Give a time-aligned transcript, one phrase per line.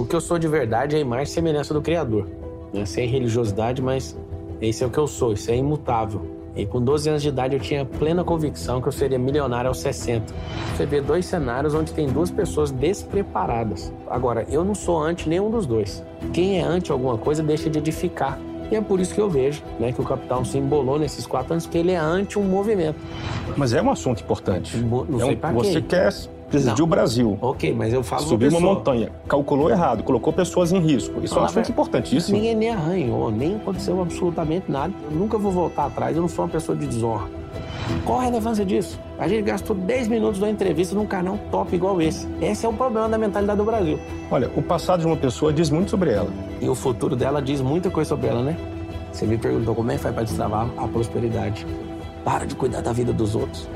[0.00, 2.26] O que eu sou de verdade é a imagem e semelhança do Criador.
[2.72, 2.86] Né?
[2.86, 4.16] Sem religiosidade, mas
[4.58, 6.22] esse é o que eu sou, isso é imutável.
[6.56, 9.78] E com 12 anos de idade eu tinha plena convicção que eu seria milionário aos
[9.80, 10.32] 60.
[10.74, 13.92] Você vê dois cenários onde tem duas pessoas despreparadas.
[14.08, 16.02] Agora, eu não sou anti nenhum dos dois.
[16.32, 18.38] Quem é anti alguma coisa deixa de edificar.
[18.70, 21.52] E é por isso que eu vejo né, que o capital se embolou nesses quatro
[21.52, 22.98] anos, que ele é anti um movimento.
[23.54, 24.78] Mas é um assunto importante.
[24.78, 25.88] Não sei é um, Você quê.
[25.88, 26.12] quer
[26.50, 27.38] presidir o Brasil.
[27.40, 31.20] Ok, mas eu falo Subiu uma montanha, calculou errado, colocou pessoas em risco.
[31.22, 32.36] Isso é um assunto importantíssimo.
[32.36, 34.92] Ninguém nem arranhou, nem aconteceu absolutamente nada.
[35.10, 37.28] Eu nunca vou voltar atrás, eu não sou uma pessoa de desonra.
[38.04, 39.00] Qual a relevância disso?
[39.18, 42.28] A gente gastou 10 minutos da entrevista num canal top igual esse.
[42.40, 43.98] Esse é o problema da mentalidade do Brasil.
[44.30, 46.28] Olha, o passado de uma pessoa diz muito sobre ela.
[46.60, 48.56] E o futuro dela diz muita coisa sobre ela, né?
[49.12, 51.66] Você me perguntou como é que faz para destravar a prosperidade.
[52.24, 53.68] Para de cuidar da vida dos outros.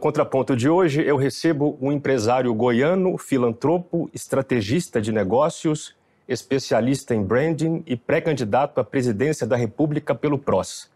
[0.00, 5.94] Contraponto de hoje eu recebo um empresário goiano, filantropo, estrategista de negócios,
[6.26, 10.90] especialista em branding e pré-candidato à presidência da República pelo PROS.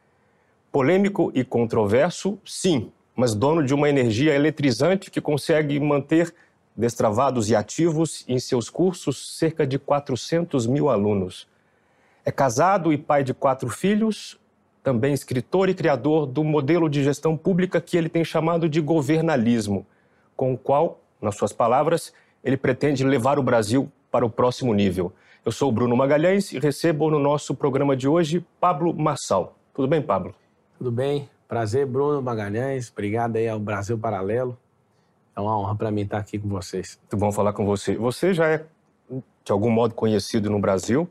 [0.72, 6.34] Polêmico e controverso, sim, mas dono de uma energia eletrizante que consegue manter
[6.74, 11.46] destravados e ativos em seus cursos cerca de 400 mil alunos.
[12.24, 14.40] É casado e pai de quatro filhos,
[14.84, 19.86] também escritor e criador do modelo de gestão pública que ele tem chamado de governalismo,
[20.36, 22.12] com o qual, nas suas palavras,
[22.44, 25.10] ele pretende levar o Brasil para o próximo nível.
[25.42, 29.56] Eu sou o Bruno Magalhães e recebo no nosso programa de hoje Pablo Massal.
[29.72, 30.34] Tudo bem, Pablo?
[30.76, 31.30] Tudo bem?
[31.48, 32.90] Prazer, Bruno Magalhães.
[32.92, 34.56] Obrigado aí ao Brasil Paralelo.
[35.34, 36.98] É uma honra para mim estar aqui com vocês.
[37.00, 37.96] Muito bom falar com você.
[37.96, 38.64] Você já é,
[39.10, 41.08] de algum modo, conhecido no Brasil,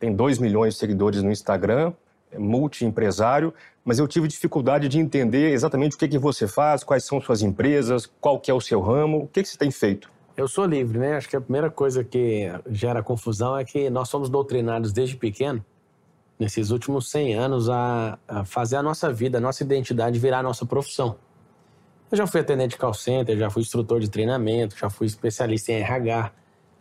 [0.00, 1.92] tem 2 milhões de seguidores no Instagram,
[2.38, 3.52] multi-empresário,
[3.84, 7.42] mas eu tive dificuldade de entender exatamente o que, que você faz, quais são suas
[7.42, 10.10] empresas, qual que é o seu ramo, o que, que você tem feito.
[10.36, 11.16] Eu sou livre, né?
[11.16, 15.64] Acho que a primeira coisa que gera confusão é que nós somos doutrinados desde pequeno,
[16.38, 20.42] nesses últimos 100 anos, a, a fazer a nossa vida, a nossa identidade virar a
[20.42, 21.16] nossa profissão.
[22.10, 25.72] Eu já fui atendente de call center, já fui instrutor de treinamento, já fui especialista
[25.72, 26.32] em RH,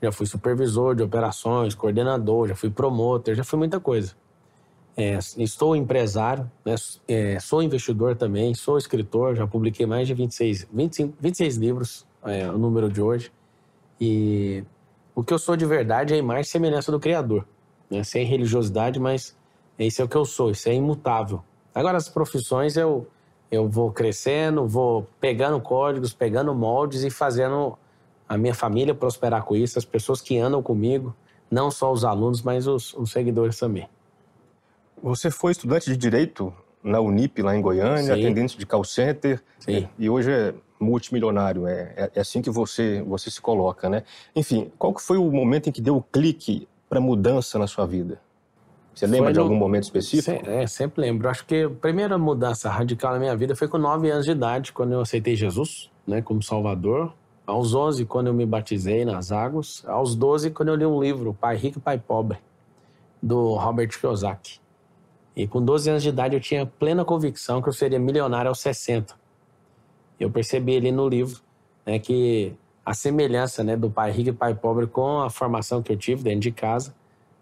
[0.02, 4.14] já fui supervisor de operações, coordenador, já fui promotor, já fui muita coisa.
[4.96, 6.76] É, estou empresário, né?
[7.08, 12.50] é, sou investidor também, sou escritor, já publiquei mais de 26, 25, 26 livros, é,
[12.50, 13.32] o número de hoje.
[14.00, 14.64] E
[15.16, 17.46] o que eu sou de verdade é a imagem e semelhança do Criador.
[17.90, 18.04] Né?
[18.04, 19.36] Sem religiosidade, mas
[19.80, 21.42] esse é o que eu sou, isso é imutável.
[21.74, 23.08] Agora, as profissões eu,
[23.50, 27.78] eu vou crescendo, vou pegando códigos, pegando moldes e fazendo
[28.28, 31.16] a minha família prosperar com isso, as pessoas que andam comigo,
[31.50, 33.90] não só os alunos, mas os, os seguidores também.
[35.02, 36.54] Você foi estudante de Direito
[36.84, 38.20] na Unip, lá em Goiânia, Sim.
[38.22, 39.88] atendente de call center, Sim.
[39.98, 44.04] e hoje é multimilionário, é, é, é assim que você, você se coloca, né?
[44.36, 47.86] Enfim, qual que foi o momento em que deu o clique para mudança na sua
[47.86, 48.20] vida?
[48.94, 50.44] Você lembra Foi de no- algum momento específico?
[50.44, 51.30] Se- É, sempre lembro.
[51.30, 54.74] Acho que a primeira mudança radical na minha vida foi com 9 anos de idade,
[54.74, 57.14] quando eu aceitei Jesus, né, como Salvador.
[57.46, 59.84] Aos 11, quando eu me batizei nas águas.
[59.88, 62.38] Aos 12, quando eu li um livro, Pai Rico e Pai Pobre,
[63.22, 64.60] do Robert Kiyosaki.
[65.42, 68.60] E com 12 anos de idade, eu tinha plena convicção que eu seria milionário aos
[68.60, 69.16] 60.
[70.20, 71.42] Eu percebi ali no livro
[71.84, 72.54] né, que
[72.86, 76.22] a semelhança né, do Pai Rico e Pai Pobre com a formação que eu tive
[76.22, 76.94] dentro de casa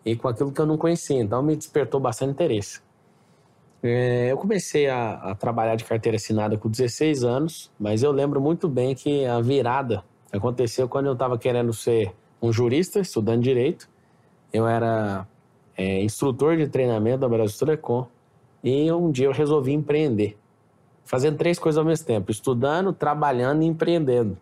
[0.06, 1.20] e com aquilo que eu não conhecia.
[1.20, 2.80] Então, me despertou bastante interesse.
[3.84, 8.40] É, eu comecei a, a trabalhar de carteira assinada com 16 anos, mas eu lembro
[8.40, 13.90] muito bem que a virada aconteceu quando eu estava querendo ser um jurista, estudando direito.
[14.54, 15.28] Eu era
[15.80, 18.06] é, instrutor de treinamento da Brasil Telecom
[18.62, 20.38] e um dia eu resolvi empreender,
[21.06, 24.38] fazendo três coisas ao mesmo tempo: estudando, trabalhando e empreendendo.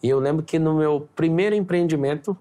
[0.00, 2.36] E eu lembro que no meu primeiro empreendimento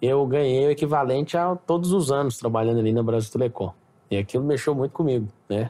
[0.00, 3.74] eu ganhei o equivalente a todos os anos trabalhando ali na Brasil Telecom.
[4.10, 5.68] E aquilo mexeu muito comigo, né?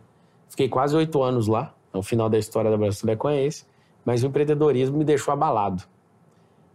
[0.48, 1.74] Fiquei quase oito anos lá.
[1.92, 3.66] O final da história da Brasil Telecom é esse.
[4.04, 5.82] Mas o empreendedorismo me deixou abalado.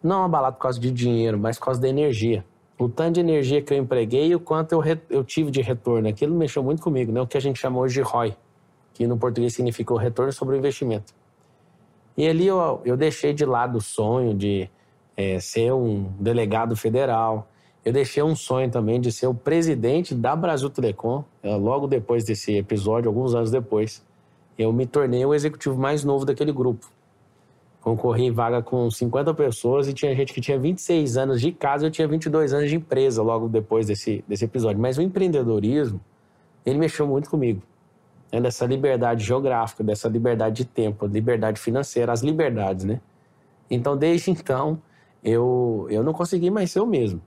[0.04, 2.44] Não abalado por causa de dinheiro, mas por causa da energia.
[2.78, 5.62] O tanto de energia que eu empreguei e o quanto eu, re- eu tive de
[5.62, 6.08] retorno.
[6.10, 7.22] Aquilo mexeu muito comigo, né?
[7.22, 8.36] O que a gente chama hoje de ROI,
[8.94, 11.14] que no português significa o retorno sobre o investimento.
[12.18, 14.70] E ali eu, eu deixei de lado o sonho de
[15.16, 17.48] é, ser um delegado federal.
[17.84, 21.24] Eu deixei um sonho também de ser o presidente da Brasil Telecom.
[21.44, 24.04] É, logo depois desse episódio, alguns anos depois,
[24.58, 26.90] eu me tornei o executivo mais novo daquele grupo.
[27.86, 31.86] Concorri em vaga com 50 pessoas e tinha gente que tinha 26 anos de casa
[31.86, 34.82] eu tinha 22 anos de empresa logo depois desse, desse episódio.
[34.82, 36.02] Mas o empreendedorismo,
[36.66, 37.62] ele mexeu muito comigo
[38.32, 43.00] né, dessa liberdade geográfica, dessa liberdade de tempo, liberdade financeira, as liberdades, né?
[43.70, 44.82] Então, desde então,
[45.24, 47.22] eu, eu não consegui mais ser o mesmo.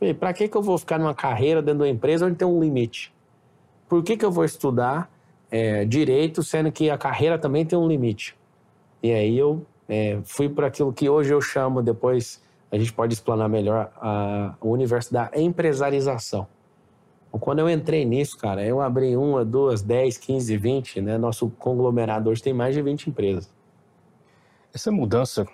[0.00, 2.48] Falei, para que, que eu vou ficar numa carreira dentro de uma empresa onde tem
[2.48, 3.14] um limite?
[3.88, 5.08] Por que, que eu vou estudar
[5.48, 8.36] é, direito, sendo que a carreira também tem um limite?
[9.00, 13.12] E aí eu é, fui para aquilo que hoje eu chamo, depois a gente pode
[13.12, 16.46] explanar melhor, a, o universo da empresarização.
[17.30, 21.18] Quando eu entrei nisso, cara, eu abri uma, duas, dez, quinze, vinte, né?
[21.18, 23.50] Nosso conglomerado hoje tem mais de 20 empresas.
[24.72, 25.46] Essa mudança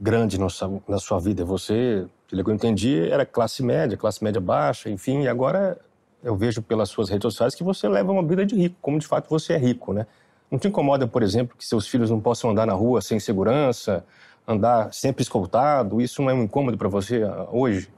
[0.00, 4.24] grande na sua, na sua vida, você, pelo que eu entendi, era classe média, classe
[4.24, 5.78] média baixa, enfim, e agora
[6.22, 9.06] eu vejo pelas suas redes sociais que você leva uma vida de rico, como de
[9.06, 10.06] fato você é rico, né?
[10.50, 14.04] Não te incomoda, por exemplo, que seus filhos não possam andar na rua sem segurança,
[14.46, 16.00] andar sempre escoltado?
[16.00, 17.90] Isso não é um incômodo para você ah, hoje?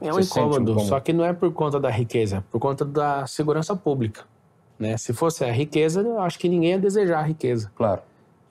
[0.00, 2.84] É um incômodo, um só que não é por conta da riqueza, é por conta
[2.84, 4.24] da segurança pública.
[4.78, 4.96] Né?
[4.96, 7.70] Se fosse a riqueza, eu acho que ninguém ia desejar a riqueza.
[7.74, 8.00] Claro.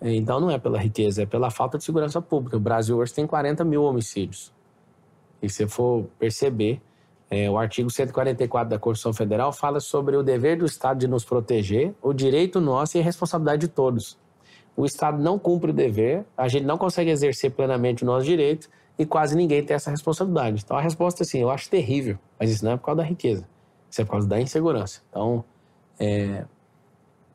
[0.02, 2.56] Então não é pela riqueza, é pela falta de segurança pública.
[2.56, 4.54] O Brasil hoje tem 40 mil homicídios.
[5.42, 6.82] E se for perceber,
[7.30, 11.24] é, o artigo 144 da Constituição Federal fala sobre o dever do Estado de nos
[11.24, 14.18] proteger, o direito nosso e a responsabilidade de todos.
[14.76, 18.70] O Estado não cumpre o dever, a gente não consegue exercer plenamente o nosso direito
[18.98, 20.64] e quase ninguém tem essa responsabilidade.
[20.64, 23.08] Então a resposta é assim, eu acho terrível, mas isso não é por causa da
[23.08, 23.48] riqueza,
[23.90, 25.02] isso é por causa da insegurança.
[25.10, 25.44] Então,
[26.00, 26.46] é,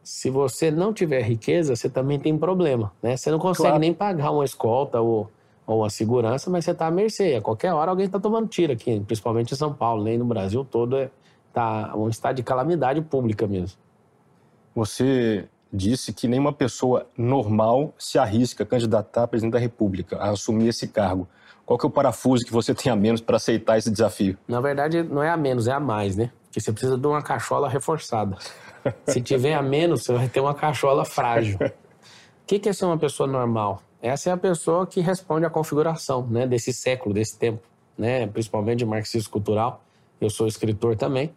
[0.03, 3.17] se você não tiver riqueza, você também tem problema, né?
[3.17, 3.81] Você não consegue claro.
[3.81, 5.31] nem pagar uma escolta ou,
[5.67, 7.37] ou uma segurança, mas você está à mercê.
[7.37, 10.65] A qualquer hora alguém está tomando tiro aqui, principalmente em São Paulo, nem no Brasil
[10.65, 11.11] todo é
[11.53, 13.79] tá um estado de calamidade pública mesmo.
[14.75, 20.31] Você disse que nenhuma pessoa normal se arrisca a candidatar a presidente da República, a
[20.31, 21.29] assumir esse cargo.
[21.65, 24.37] Qual que é o parafuso que você tem a menos para aceitar esse desafio?
[24.47, 26.31] Na verdade, não é a menos, é a mais, né?
[26.45, 28.37] Porque você precisa de uma cachola reforçada.
[29.07, 31.59] Se tiver a menos, você vai ter uma cachola frágil.
[31.59, 33.83] O que é ser uma pessoa normal?
[34.05, 37.63] Essa é a pessoa que responde à configuração né, desse século, desse tempo,
[37.97, 39.83] né, principalmente de marxismo cultural.
[40.21, 41.35] Eu sou escritor também,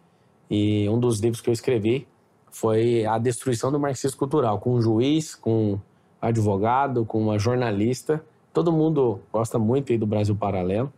[0.50, 2.06] e um dos livros que eu escrevi
[2.50, 5.80] foi A Destruição do Marxismo Cultural, com um juiz, com um
[6.20, 8.22] advogado, com uma jornalista
[8.58, 10.92] Todo mundo gosta muito aí do Brasil Paralelo.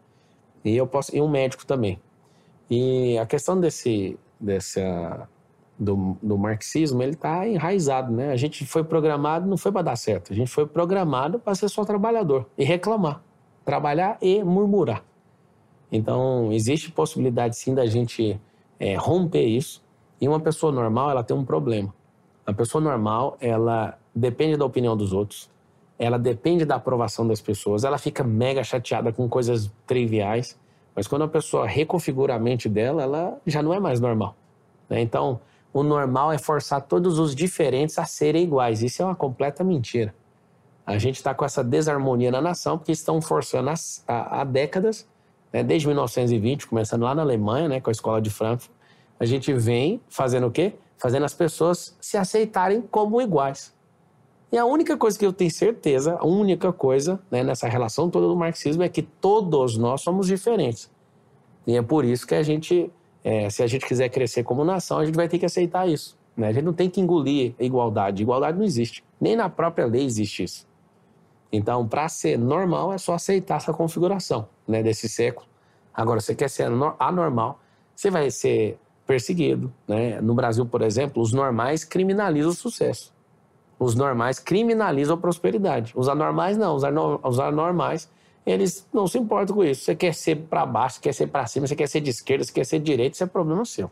[0.64, 2.00] E eu posso e um médico também.
[2.70, 5.28] E a questão desse dessa
[5.80, 8.30] do, do marxismo, ele está enraizado, né?
[8.30, 10.32] A gente foi programado, não foi para dar certo.
[10.32, 13.22] A gente foi programado para ser só trabalhador e reclamar,
[13.64, 15.02] trabalhar e murmurar.
[15.90, 18.38] Então existe possibilidade sim da gente
[18.78, 19.82] é, romper isso.
[20.20, 21.94] E uma pessoa normal, ela tem um problema.
[22.44, 25.48] A pessoa normal, ela depende da opinião dos outros
[26.00, 30.58] ela depende da aprovação das pessoas, ela fica mega chateada com coisas triviais,
[30.96, 34.34] mas quando a pessoa reconfigura a mente dela, ela já não é mais normal.
[34.88, 35.02] Né?
[35.02, 35.38] Então,
[35.72, 38.82] o normal é forçar todos os diferentes a serem iguais.
[38.82, 40.14] Isso é uma completa mentira.
[40.84, 43.70] A gente está com essa desarmonia na nação porque estão forçando
[44.08, 45.06] há décadas,
[45.52, 45.62] né?
[45.62, 47.80] desde 1920, começando lá na Alemanha, né?
[47.80, 48.72] com a escola de Frankfurt,
[49.18, 50.74] a gente vem fazendo o quê?
[50.98, 53.72] Fazendo as pessoas se aceitarem como iguais.
[54.52, 58.26] E a única coisa que eu tenho certeza, a única coisa né, nessa relação toda
[58.26, 60.90] do marxismo é que todos nós somos diferentes.
[61.66, 62.90] E é por isso que a gente,
[63.22, 66.18] é, se a gente quiser crescer como nação, a gente vai ter que aceitar isso.
[66.36, 66.48] Né?
[66.48, 68.22] A gente não tem que engolir a igualdade.
[68.22, 69.04] Igualdade não existe.
[69.20, 70.66] Nem na própria lei existe isso.
[71.52, 75.46] Então, para ser normal, é só aceitar essa configuração né, desse século.
[75.92, 77.60] Agora, você quer ser anormal,
[77.94, 79.72] você vai ser perseguido.
[79.86, 80.20] Né?
[80.20, 83.12] No Brasil, por exemplo, os normais criminalizam o sucesso.
[83.78, 85.92] Os normais criminalizam a prosperidade.
[85.96, 86.76] Os anormais não.
[86.76, 88.08] Os anormais,
[88.44, 89.84] eles não se importam com isso.
[89.84, 92.44] Você quer ser para baixo, você quer ser para cima, você quer ser de esquerda,
[92.44, 93.90] você quer ser de direita, isso é problema seu.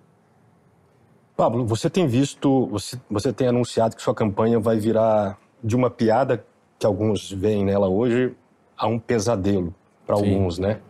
[1.36, 5.90] Pablo, você tem visto, você, você tem anunciado que sua campanha vai virar de uma
[5.90, 6.44] piada
[6.78, 8.34] que alguns veem nela hoje
[8.76, 9.74] a um pesadelo
[10.06, 10.80] para alguns, né?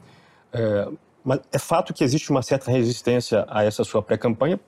[0.52, 0.88] É,
[1.22, 4.58] mas é fato que existe uma certa resistência a essa sua pré-campanha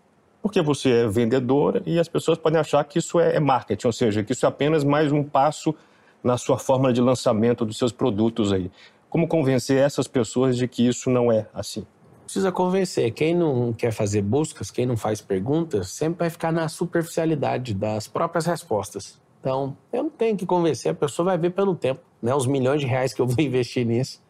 [0.43, 3.93] porque você é vendedora e as pessoas podem achar que isso é, é marketing, ou
[3.93, 5.75] seja, que isso é apenas mais um passo
[6.23, 8.71] na sua fórmula de lançamento dos seus produtos aí.
[9.09, 11.87] Como convencer essas pessoas de que isso não é assim?
[12.25, 13.11] Precisa convencer.
[13.11, 18.07] Quem não quer fazer buscas, quem não faz perguntas, sempre vai ficar na superficialidade das
[18.07, 19.21] próprias respostas.
[19.41, 22.35] Então, eu não tenho que convencer, a pessoa vai ver pelo tempo, né?
[22.35, 24.23] Os milhões de reais que eu vou investir nisso.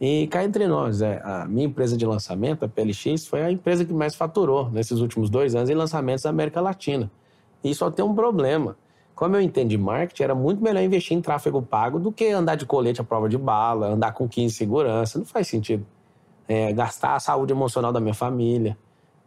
[0.00, 3.84] E cá entre nós, é, a minha empresa de lançamento, a PLX, foi a empresa
[3.84, 7.10] que mais faturou nesses últimos dois anos em lançamentos da América Latina.
[7.62, 8.76] E só tem um problema.
[9.14, 12.56] Como eu entendo de marketing, era muito melhor investir em tráfego pago do que andar
[12.56, 15.18] de colete à prova de bala, andar com 15 segurança.
[15.18, 15.86] Não faz sentido.
[16.48, 18.76] É, gastar a saúde emocional da minha família,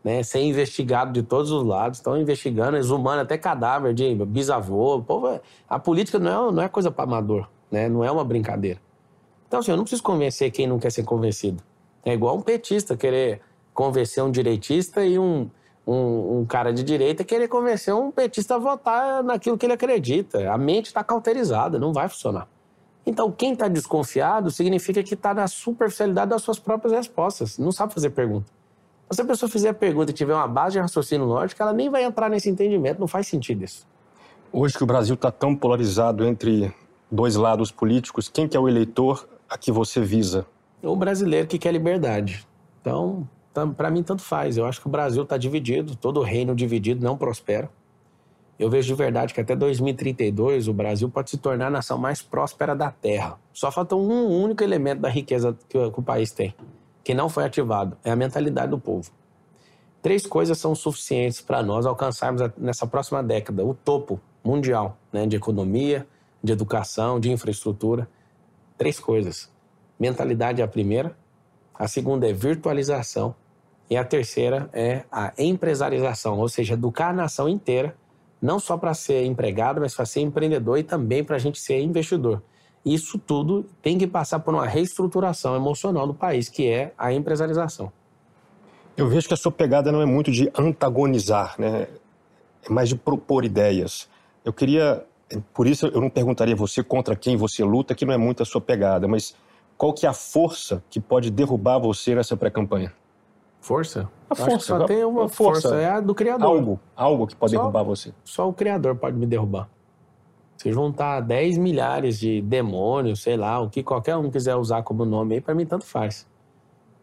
[0.04, 0.22] né?
[0.24, 2.00] ser investigado de todos os lados.
[2.00, 5.02] Estão investigando, exumando até cadáver de bisavô.
[5.02, 5.40] Povo,
[5.70, 7.88] a política não é, não é coisa para amador, né?
[7.88, 8.80] não é uma brincadeira.
[9.48, 11.64] Então, assim, eu não preciso convencer quem não quer ser convencido.
[12.04, 13.42] É igual um petista querer
[13.74, 15.50] convencer um direitista e um,
[15.88, 20.52] um, um, cara de direita querer convencer um petista a votar naquilo que ele acredita.
[20.52, 22.48] A mente está cauterizada, não vai funcionar.
[23.06, 27.94] Então, quem está desconfiado significa que está na superficialidade das suas próprias respostas, não sabe
[27.94, 28.52] fazer pergunta.
[29.10, 31.90] Se a pessoa fizer a pergunta e tiver uma base de raciocínio lógico, ela nem
[31.90, 33.88] vai entrar nesse entendimento, não faz sentido isso.
[34.52, 36.74] Hoje que o Brasil está tão polarizado entre
[37.10, 40.46] dois lados políticos, quem que é o eleitor a que você visa?
[40.84, 42.46] O brasileiro que quer liberdade.
[42.82, 43.26] Então,
[43.66, 44.58] para mim, tanto faz.
[44.58, 47.70] Eu acho que o Brasil está dividido, todo reino dividido não prospera.
[48.60, 52.22] Eu vejo de verdade que até 2032 o Brasil pode se tornar a nação mais
[52.22, 53.40] próspera da Terra.
[53.54, 56.56] Só falta um único elemento da riqueza que o, que o país tem,
[57.04, 59.12] que não foi ativado: é a mentalidade do povo.
[60.02, 65.36] Três coisas são suficientes para nós alcançarmos nessa próxima década o topo mundial né, de
[65.36, 66.08] economia,
[66.44, 68.10] de educação, de infraestrutura.
[68.78, 69.52] Três coisas.
[70.00, 71.16] Mentalidade é a primeira,
[71.74, 73.36] a segunda é virtualização
[73.90, 77.96] e a terceira é a empresarização, ou seja, educar a nação inteira,
[78.42, 81.80] não só para ser empregado, mas para ser empreendedor e também para a gente ser
[81.80, 82.42] investidor.
[82.86, 87.92] Isso tudo tem que passar por uma reestruturação emocional do país, que é a empresarização.
[88.96, 91.88] Eu vejo que a sua pegada não é muito de antagonizar, né?
[92.64, 94.10] É mais de propor ideias.
[94.44, 95.06] Eu queria,
[95.54, 98.46] por isso eu não perguntaria você contra quem você luta, que não é muito a
[98.46, 99.36] sua pegada, mas
[99.78, 102.94] qual que é a força que pode derrubar você nessa pré-campanha?
[103.68, 104.10] Força?
[104.30, 104.60] A força.
[104.60, 105.68] só tem uma força.
[105.68, 106.48] força, é a do Criador.
[106.48, 108.14] Algo, algo que pode só, derrubar você.
[108.24, 109.70] Só o Criador pode me derrubar.
[110.56, 115.04] Se juntar 10 milhares de demônios, sei lá, o que qualquer um quiser usar como
[115.04, 116.26] nome aí, para mim tanto faz.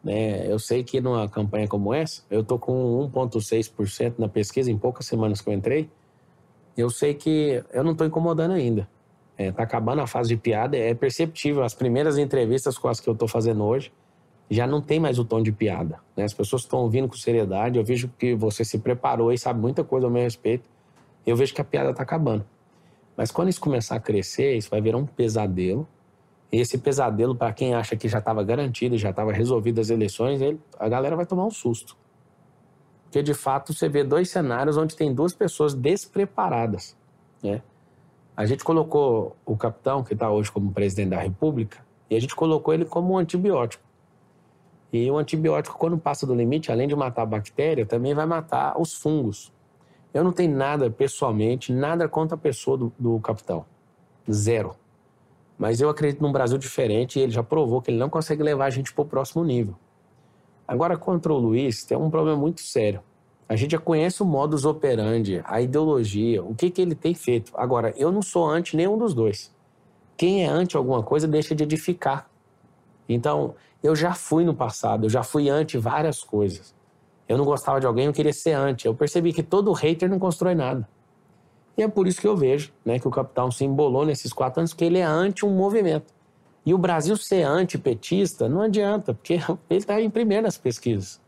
[0.02, 0.50] Né?
[0.50, 5.04] Eu sei que numa campanha como essa, eu tô com 1,6% na pesquisa em poucas
[5.04, 5.90] semanas que eu entrei.
[6.75, 8.88] Eu sei que eu não estou incomodando ainda.
[9.37, 11.62] É, tá acabando a fase de piada, é perceptível.
[11.62, 13.92] As primeiras entrevistas com as que eu estou fazendo hoje
[14.50, 15.98] já não tem mais o tom de piada.
[16.16, 16.24] Né?
[16.24, 17.78] As pessoas estão ouvindo com seriedade.
[17.78, 20.68] Eu vejo que você se preparou e sabe muita coisa ao meu respeito.
[21.26, 22.44] Eu vejo que a piada está acabando.
[23.16, 25.88] Mas quando isso começar a crescer, isso vai virar um pesadelo.
[26.52, 30.40] E esse pesadelo, para quem acha que já estava garantido, já estava resolvido as eleições,
[30.40, 31.96] ele, a galera vai tomar um susto.
[33.04, 36.96] Porque de fato você vê dois cenários onde tem duas pessoas despreparadas.
[37.42, 37.62] Né?
[38.36, 41.78] A gente colocou o capitão, que está hoje como presidente da República,
[42.10, 43.83] e a gente colocou ele como um antibiótico.
[44.94, 48.80] E o antibiótico, quando passa do limite, além de matar a bactéria, também vai matar
[48.80, 49.52] os fungos.
[50.14, 53.66] Eu não tenho nada, pessoalmente, nada contra a pessoa do, do capitão.
[54.30, 54.76] Zero.
[55.58, 58.66] Mas eu acredito num Brasil diferente e ele já provou que ele não consegue levar
[58.66, 59.74] a gente para o próximo nível.
[60.66, 63.00] Agora, contra o Luiz, tem um problema muito sério.
[63.48, 67.50] A gente já conhece o modus operandi, a ideologia, o que, que ele tem feito.
[67.56, 69.52] Agora, eu não sou anti nenhum dos dois.
[70.16, 72.30] Quem é anti alguma coisa deixa de edificar.
[73.08, 76.74] Então, eu já fui no passado, eu já fui anti várias coisas.
[77.28, 78.86] Eu não gostava de alguém, eu queria ser anti.
[78.86, 80.88] Eu percebi que todo hater não constrói nada.
[81.76, 84.60] E é por isso que eu vejo né, que o capitão se embolou nesses quatro
[84.60, 86.14] anos, que ele é anti um movimento.
[86.64, 89.34] E o Brasil ser antipetista não adianta, porque
[89.68, 91.20] ele está em primeiro nas pesquisas.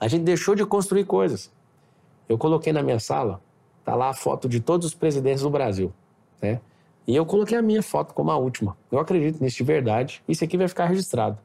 [0.00, 1.52] A gente deixou de construir coisas.
[2.28, 3.40] Eu coloquei na minha sala,
[3.84, 5.92] tá lá a foto de todos os presidentes do Brasil,
[6.42, 6.60] né?
[7.06, 8.76] E eu coloquei a minha foto como a última.
[8.90, 10.22] Eu acredito nisso de verdade.
[10.28, 11.38] Isso aqui vai ficar registrado.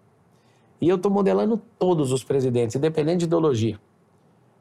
[0.80, 3.80] E eu estou modelando todos os presidentes, independente de ideologia.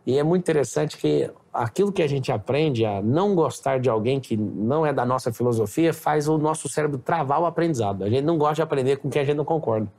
[0.07, 4.21] E é muito interessante que aquilo que a gente aprende a não gostar de alguém
[4.21, 8.05] que não é da nossa filosofia faz o nosso cérebro travar o aprendizado.
[8.05, 9.91] A gente não gosta de aprender com quem a gente não concorda.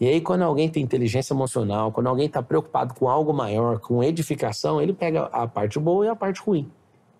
[0.00, 4.02] E aí, quando alguém tem inteligência emocional, quando alguém está preocupado com algo maior, com
[4.02, 6.70] edificação, ele pega a parte boa e a parte ruim.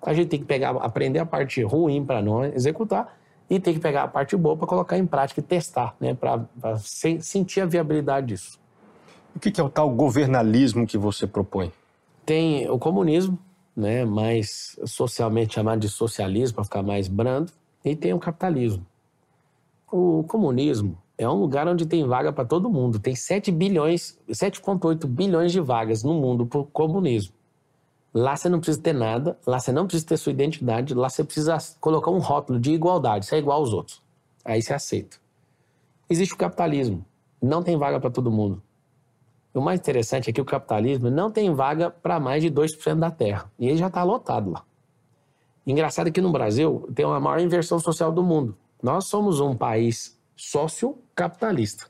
[0.00, 3.80] A gente tem que pegar, aprender a parte ruim para não executar e tem que
[3.80, 6.46] pegar a parte boa para colocar em prática e testar, né, para
[7.20, 8.60] sentir a viabilidade disso.
[9.34, 11.72] O que é o tal governalismo que você propõe?
[12.26, 13.38] Tem o comunismo,
[13.76, 17.52] né, mais socialmente chamado de socialismo, para ficar mais brando,
[17.84, 18.84] e tem o capitalismo.
[19.90, 22.98] O comunismo é um lugar onde tem vaga para todo mundo.
[22.98, 27.32] Tem 7 bilhões, 7,8 bilhões de vagas no mundo para o comunismo.
[28.18, 31.22] Lá você não precisa ter nada, lá você não precisa ter sua identidade, lá você
[31.22, 34.02] precisa colocar um rótulo de igualdade, você é igual aos outros.
[34.44, 35.18] Aí você aceita.
[36.10, 37.06] Existe o capitalismo,
[37.40, 38.60] não tem vaga para todo mundo.
[39.54, 43.08] O mais interessante é que o capitalismo não tem vaga para mais de 2% da
[43.08, 43.52] terra.
[43.56, 44.64] E ele já está lotado lá.
[45.64, 48.56] Engraçado que no Brasil tem uma maior inversão social do mundo.
[48.82, 51.87] Nós somos um país sociocapitalista.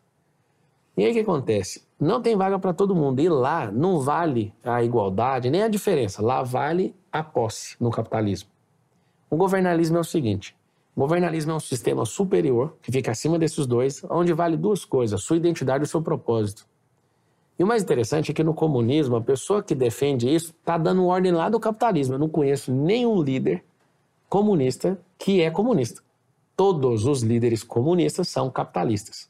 [0.95, 1.88] E aí o que acontece?
[2.01, 3.21] Não tem vaga para todo mundo.
[3.21, 6.23] E lá não vale a igualdade, nem a diferença.
[6.23, 8.49] Lá vale a posse no capitalismo.
[9.29, 10.57] O governalismo é o seguinte:
[10.95, 15.23] o governalismo é um sistema superior, que fica acima desses dois, onde vale duas coisas:
[15.23, 16.67] sua identidade e o seu propósito.
[17.59, 21.05] E o mais interessante é que no comunismo, a pessoa que defende isso está dando
[21.07, 22.15] ordem lá do capitalismo.
[22.15, 23.65] Eu não conheço nenhum líder
[24.29, 26.01] comunista que é comunista.
[26.57, 29.29] Todos os líderes comunistas são capitalistas.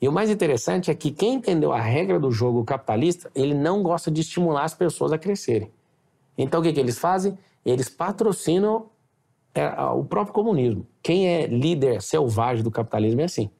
[0.00, 3.82] E o mais interessante é que quem entendeu a regra do jogo capitalista, ele não
[3.82, 5.70] gosta de estimular as pessoas a crescerem.
[6.36, 7.36] Então o que, que eles fazem?
[7.64, 8.86] Eles patrocinam
[9.54, 10.86] é, o próprio comunismo.
[11.02, 13.50] Quem é líder selvagem do capitalismo é assim.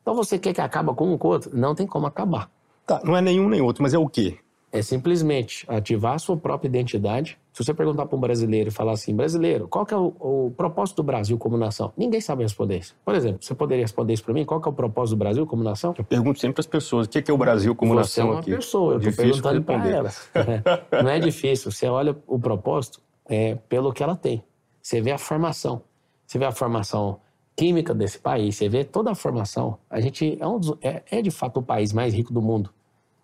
[0.00, 1.50] Então você quer que acabe com um com o outro?
[1.56, 2.50] Não tem como acabar.
[2.86, 4.38] Tá, não é nenhum nem outro, mas é o quê?
[4.72, 7.38] É simplesmente ativar a sua própria identidade.
[7.52, 10.54] Se você perguntar para um brasileiro e falar assim, brasileiro, qual que é o, o,
[10.56, 11.92] propósito do Brasil como nação?
[11.94, 12.96] Ninguém sabe responder isso.
[13.04, 14.46] Por exemplo, você poderia responder isso para mim?
[14.46, 15.94] Qual que é o propósito do Brasil como nação?
[15.98, 18.44] Eu pergunto sempre para as pessoas, o que é, o Brasil como você nação aqui?
[18.44, 20.30] Você é uma pessoa, eu estou perguntando para elas.
[20.90, 21.70] Não é difícil.
[21.70, 24.42] Você olha o propósito é, pelo que ela tem.
[24.80, 25.82] Você vê a formação.
[26.26, 27.20] Você vê a formação
[27.54, 29.78] química desse país, você vê toda a formação.
[29.90, 32.70] A gente é, um dos, é, é de fato o país mais rico do mundo.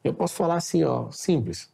[0.03, 1.71] Eu posso falar assim, ó, simples.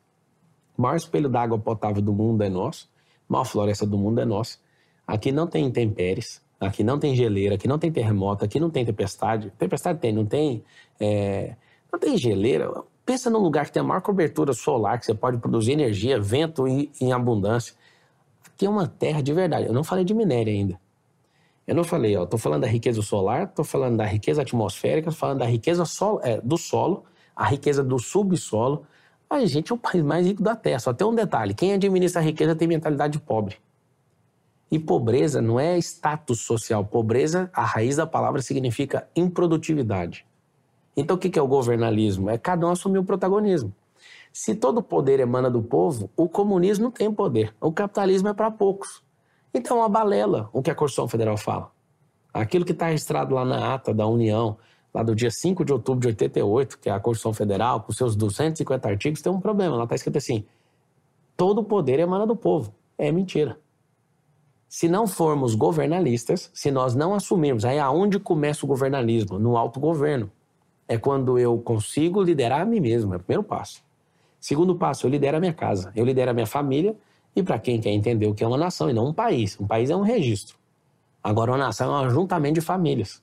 [0.76, 2.90] O maior espelho d'água potável do mundo é nosso,
[3.28, 4.58] a maior floresta do mundo é nossa.
[5.06, 8.84] Aqui não tem intempéries, aqui não tem geleira, aqui não tem terremoto, aqui não tem
[8.84, 9.52] tempestade.
[9.58, 10.64] Tempestade tem, não tem.
[10.98, 11.54] É,
[11.92, 12.72] não tem geleira.
[13.04, 16.66] Pensa num lugar que tem a maior cobertura solar, que você pode produzir energia, vento
[16.66, 17.74] em, em abundância.
[18.46, 19.66] Aqui é uma terra de verdade.
[19.66, 20.80] Eu não falei de minério ainda.
[21.66, 25.16] Eu não falei, ó, tô falando da riqueza solar, tô falando da riqueza atmosférica, tô
[25.16, 27.04] falando da riqueza solo, é, do solo,
[27.34, 28.86] a riqueza do subsolo,
[29.28, 30.78] a gente é o país mais rico da Terra.
[30.78, 33.56] Só tem um detalhe: quem administra a riqueza tem mentalidade pobre.
[34.70, 36.84] E pobreza não é status social.
[36.84, 40.26] Pobreza, a raiz da palavra significa improdutividade.
[40.96, 42.30] Então o que é o governalismo?
[42.30, 43.72] É cada um assumir o protagonismo.
[44.32, 47.54] Se todo poder emana do povo, o comunismo não tem poder.
[47.60, 49.00] O capitalismo é para poucos.
[49.54, 51.70] Então, é uma balela o que a Constituição Federal fala.
[52.32, 54.56] Aquilo que está registrado lá na ata da União,
[54.94, 58.14] lá do dia 5 de outubro de 88, que é a Constituição Federal, com seus
[58.14, 59.76] 250 artigos, tem um problema.
[59.76, 60.44] Lá está escrito assim:
[61.36, 62.72] todo o poder emana do povo.
[62.96, 63.58] É mentira.
[64.68, 69.38] Se não formos governalistas, se nós não assumirmos, aí aonde começa o governalismo?
[69.38, 70.30] No autogoverno.
[70.86, 73.82] É quando eu consigo liderar a mim mesmo, é o primeiro passo.
[74.38, 76.94] Segundo passo, eu lidero a minha casa, eu lidero a minha família,
[77.34, 79.66] e para quem quer entender o que é uma nação e não um país, um
[79.66, 80.56] país é um registro.
[81.22, 83.22] Agora, uma nação é um ajuntamento de famílias.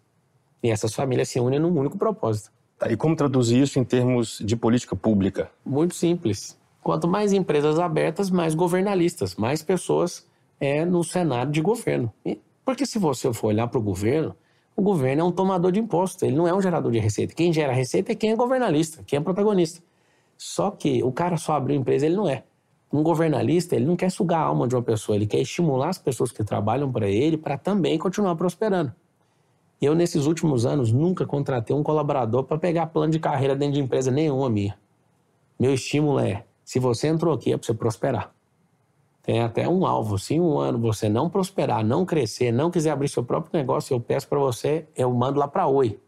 [0.63, 2.51] E essas famílias se unem num único propósito.
[2.77, 5.51] Tá, e como traduzir isso em termos de política pública?
[5.65, 6.59] Muito simples.
[6.81, 10.25] Quanto mais empresas abertas, mais governalistas, mais pessoas
[10.59, 12.11] é, no cenário de governo.
[12.25, 14.35] E, porque se você for olhar para o governo,
[14.75, 17.35] o governo é um tomador de impostos, ele não é um gerador de receita.
[17.35, 19.83] Quem gera receita é quem é governalista, quem é protagonista.
[20.37, 22.43] Só que o cara só abriu empresa, ele não é.
[22.91, 25.99] Um governalista, ele não quer sugar a alma de uma pessoa, ele quer estimular as
[25.99, 28.91] pessoas que trabalham para ele para também continuar prosperando.
[29.81, 33.81] Eu, nesses últimos anos, nunca contratei um colaborador para pegar plano de carreira dentro de
[33.81, 34.77] empresa nenhuma minha.
[35.59, 38.31] Meu estímulo é: se você entrou aqui, é para você prosperar.
[39.23, 40.17] Tem até um alvo.
[40.17, 43.99] Se um ano você não prosperar, não crescer, não quiser abrir seu próprio negócio, eu
[43.99, 45.99] peço para você, eu mando lá para Oi.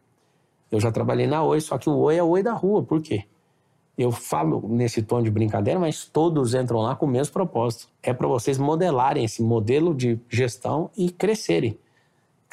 [0.71, 2.83] Eu já trabalhei na Oi, só que o Oi é o Oi da rua.
[2.83, 3.25] Por quê?
[3.95, 7.88] Eu falo nesse tom de brincadeira, mas todos entram lá com o mesmo propósito.
[8.01, 11.77] É para vocês modelarem esse modelo de gestão e crescerem.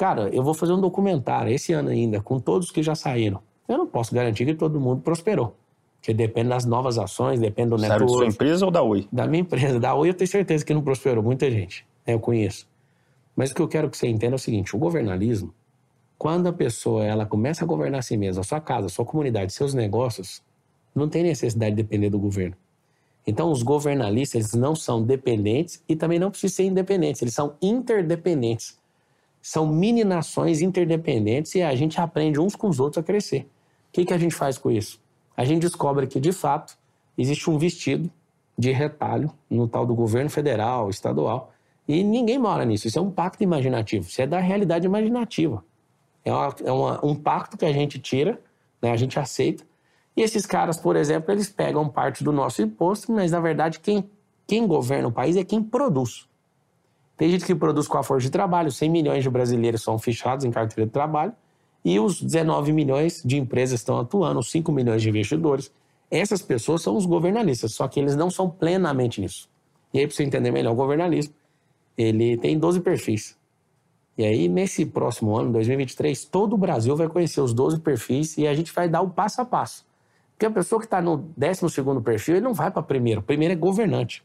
[0.01, 3.39] Cara, eu vou fazer um documentário esse ano ainda, com todos que já saíram.
[3.69, 5.55] Eu não posso garantir que todo mundo prosperou.
[5.99, 8.05] Porque depende das novas ações, depende do network.
[8.05, 9.07] da sua empresa ou da Oi?
[9.11, 9.79] Da minha empresa.
[9.79, 11.23] Da Oi eu tenho certeza que não prosperou.
[11.23, 11.85] Muita gente.
[12.03, 12.67] Né, eu conheço.
[13.35, 15.53] Mas o que eu quero que você entenda é o seguinte: o governalismo,
[16.17, 19.05] quando a pessoa ela começa a governar a si mesma, a sua casa, a sua
[19.05, 20.41] comunidade, seus negócios,
[20.95, 22.55] não tem necessidade de depender do governo.
[23.27, 28.80] Então, os governalistas não são dependentes e também não precisam ser independentes, eles são interdependentes
[29.41, 33.41] são mini nações interdependentes e a gente aprende uns com os outros a crescer.
[33.89, 35.01] O que, que a gente faz com isso?
[35.35, 36.77] A gente descobre que, de fato,
[37.17, 38.09] existe um vestido
[38.57, 41.51] de retalho no tal do governo federal, estadual,
[41.87, 42.87] e ninguém mora nisso.
[42.87, 45.63] Isso é um pacto imaginativo, isso é da realidade imaginativa.
[46.23, 48.39] É, uma, é uma, um pacto que a gente tira,
[48.81, 49.63] né, a gente aceita,
[50.15, 54.09] e esses caras, por exemplo, eles pegam parte do nosso imposto, mas na verdade quem
[54.47, 56.27] Quem governa o país é quem produz.
[57.21, 60.43] Tem gente que produz com a força de trabalho, 100 milhões de brasileiros são fichados
[60.43, 61.31] em carteira de trabalho,
[61.85, 65.71] e os 19 milhões de empresas estão atuando, os 5 milhões de investidores.
[66.09, 69.47] Essas pessoas são os governalistas, só que eles não são plenamente nisso.
[69.93, 71.31] E aí, para você entender melhor o governalismo,
[71.95, 73.37] ele tem 12 perfis.
[74.17, 78.47] E aí, nesse próximo ano, 2023, todo o Brasil vai conhecer os 12 perfis e
[78.47, 79.85] a gente vai dar o passo a passo.
[80.31, 83.21] Porque a pessoa que está no 12 perfil, ele não vai para primeiro.
[83.21, 84.23] Primeiro é governante.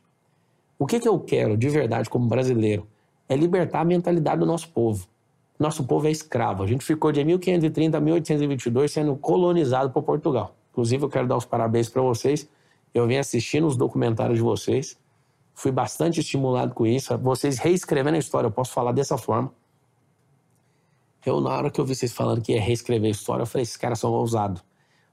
[0.78, 2.86] O que, que eu quero de verdade como brasileiro?
[3.28, 5.06] É libertar a mentalidade do nosso povo.
[5.58, 6.62] Nosso povo é escravo.
[6.62, 10.54] A gente ficou de 1530 a 1822 sendo colonizado por Portugal.
[10.70, 12.46] Inclusive, eu quero dar os parabéns para vocês.
[12.92, 14.98] Eu vim assistindo os documentários de vocês.
[15.54, 17.16] Fui bastante estimulado com isso.
[17.16, 19.50] Vocês reescrevendo a história, eu posso falar dessa forma.
[21.24, 23.62] Eu, na hora que eu vi vocês falando que ia reescrever a história, eu falei,
[23.62, 24.62] esses caras são ousados.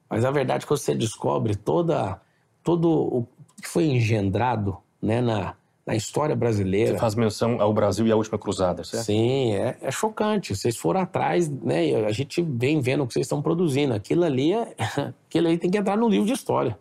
[0.10, 2.22] Mas a verdade é que você descobre toda,
[2.62, 3.28] todo o
[3.62, 5.54] que foi engendrado né, na,
[5.86, 6.94] na história brasileira.
[6.94, 9.04] Você faz menção ao Brasil e à última cruzada, certo?
[9.04, 10.56] Sim, é, é chocante.
[10.56, 12.06] Vocês foram atrás, né?
[12.06, 13.94] A gente vem vendo o que vocês estão produzindo.
[13.94, 14.74] Aquilo ali, é,
[15.28, 16.80] aquilo ali tem que entrar no livro de história.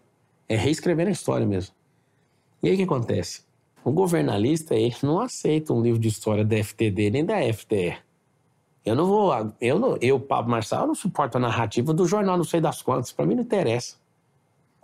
[0.49, 1.75] É reescrever a história mesmo.
[2.63, 3.43] E aí o que acontece?
[3.85, 7.99] O governalista, ele não aceita um livro de história da FTD nem da FTR.
[8.85, 9.33] Eu não vou.
[9.61, 13.11] Eu, não, eu Pablo Marçal, não suporto a narrativa do jornal não sei das quantas.
[13.11, 13.97] Para mim não interessa.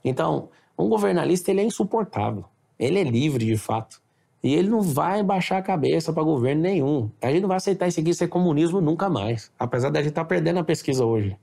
[0.04, 2.44] Então, um governalista, ele é insuportável.
[2.78, 4.00] Ele é livre, de fato.
[4.42, 7.10] E ele não vai baixar a cabeça para governo nenhum.
[7.20, 9.50] A gente não vai aceitar isso aqui ser comunismo nunca mais.
[9.58, 11.36] Apesar da gente estar tá perdendo a pesquisa hoje.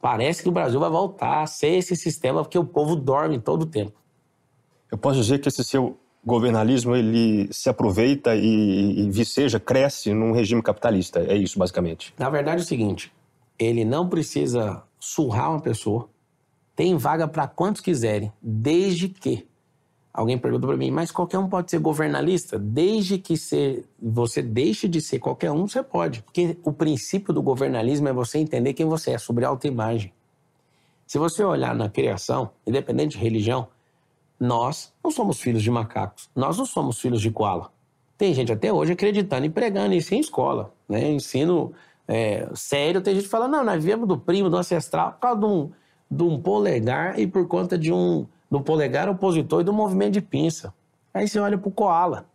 [0.00, 3.62] Parece que o Brasil vai voltar a ser esse sistema porque o povo dorme todo
[3.62, 3.92] o tempo.
[4.90, 10.32] Eu posso dizer que esse seu governalismo ele se aproveita e, e viceja, cresce num
[10.32, 11.20] regime capitalista.
[11.20, 12.14] É isso, basicamente.
[12.18, 13.12] Na verdade é o seguinte,
[13.58, 16.08] ele não precisa surrar uma pessoa,
[16.74, 19.46] tem vaga para quantos quiserem, desde que
[20.12, 22.58] Alguém perguntou para mim, mas qualquer um pode ser governalista?
[22.58, 26.22] Desde que ser, você deixe de ser qualquer um, você pode.
[26.22, 30.12] Porque o princípio do governalismo é você entender quem você é, sobre autoimagem.
[31.06, 33.68] Se você olhar na criação, independente de religião,
[34.38, 37.70] nós não somos filhos de macacos, nós não somos filhos de koala.
[38.18, 41.10] Tem gente até hoje acreditando e pregando isso em escola, né?
[41.10, 41.72] Ensino
[42.08, 45.40] é, sério, tem gente que fala, não, nós viemos do primo, do ancestral, por causa
[45.40, 45.70] de um,
[46.10, 50.20] de um polegar e por conta de um do polegar opositor e do movimento de
[50.20, 50.74] pinça.
[51.14, 52.26] Aí você olha para o koala.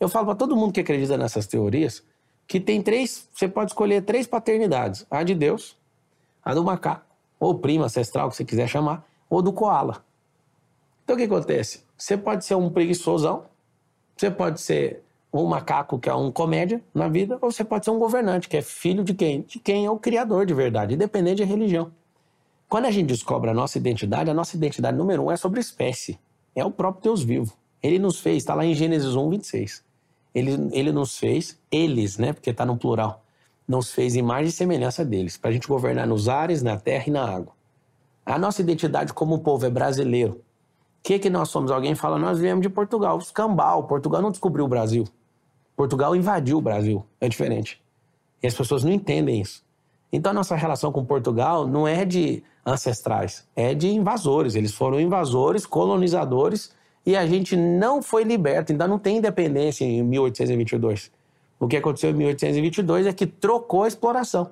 [0.00, 2.02] Eu falo para todo mundo que acredita nessas teorias
[2.46, 5.76] que tem três, você pode escolher três paternidades: a de Deus,
[6.44, 7.06] a do macaco,
[7.40, 10.04] ou prima ancestral, que você quiser chamar, ou do koala.
[11.04, 11.84] Então o que acontece?
[11.96, 13.44] Você pode ser um preguiçosão,
[14.16, 17.90] você pode ser um macaco que é um comédia na vida, ou você pode ser
[17.90, 19.42] um governante, que é filho de quem?
[19.42, 21.92] De quem é o criador de verdade, independente de religião.
[22.68, 26.18] Quando a gente descobre a nossa identidade, a nossa identidade número um é sobre espécie.
[26.54, 27.52] É o próprio Deus vivo.
[27.82, 29.84] Ele nos fez, está lá em Gênesis 1, 26.
[30.34, 32.32] Ele, ele nos fez, eles, né?
[32.32, 33.22] Porque está no plural.
[33.68, 37.10] Nos fez imagem e semelhança deles, para a gente governar nos ares, na terra e
[37.10, 37.54] na água.
[38.24, 40.32] A nossa identidade como povo é brasileiro.
[40.34, 40.40] O
[41.04, 41.70] que, que nós somos?
[41.70, 43.84] Alguém fala, nós viemos de Portugal, escambau.
[43.84, 45.04] Portugal não descobriu o Brasil.
[45.76, 47.06] Portugal invadiu o Brasil.
[47.20, 47.80] É diferente.
[48.42, 49.65] E as pessoas não entendem isso.
[50.12, 54.54] Então a nossa relação com Portugal não é de ancestrais, é de invasores.
[54.54, 56.72] Eles foram invasores, colonizadores
[57.04, 61.10] e a gente não foi liberto, ainda não tem independência em 1822.
[61.58, 64.50] O que aconteceu em 1822 é que trocou a exploração.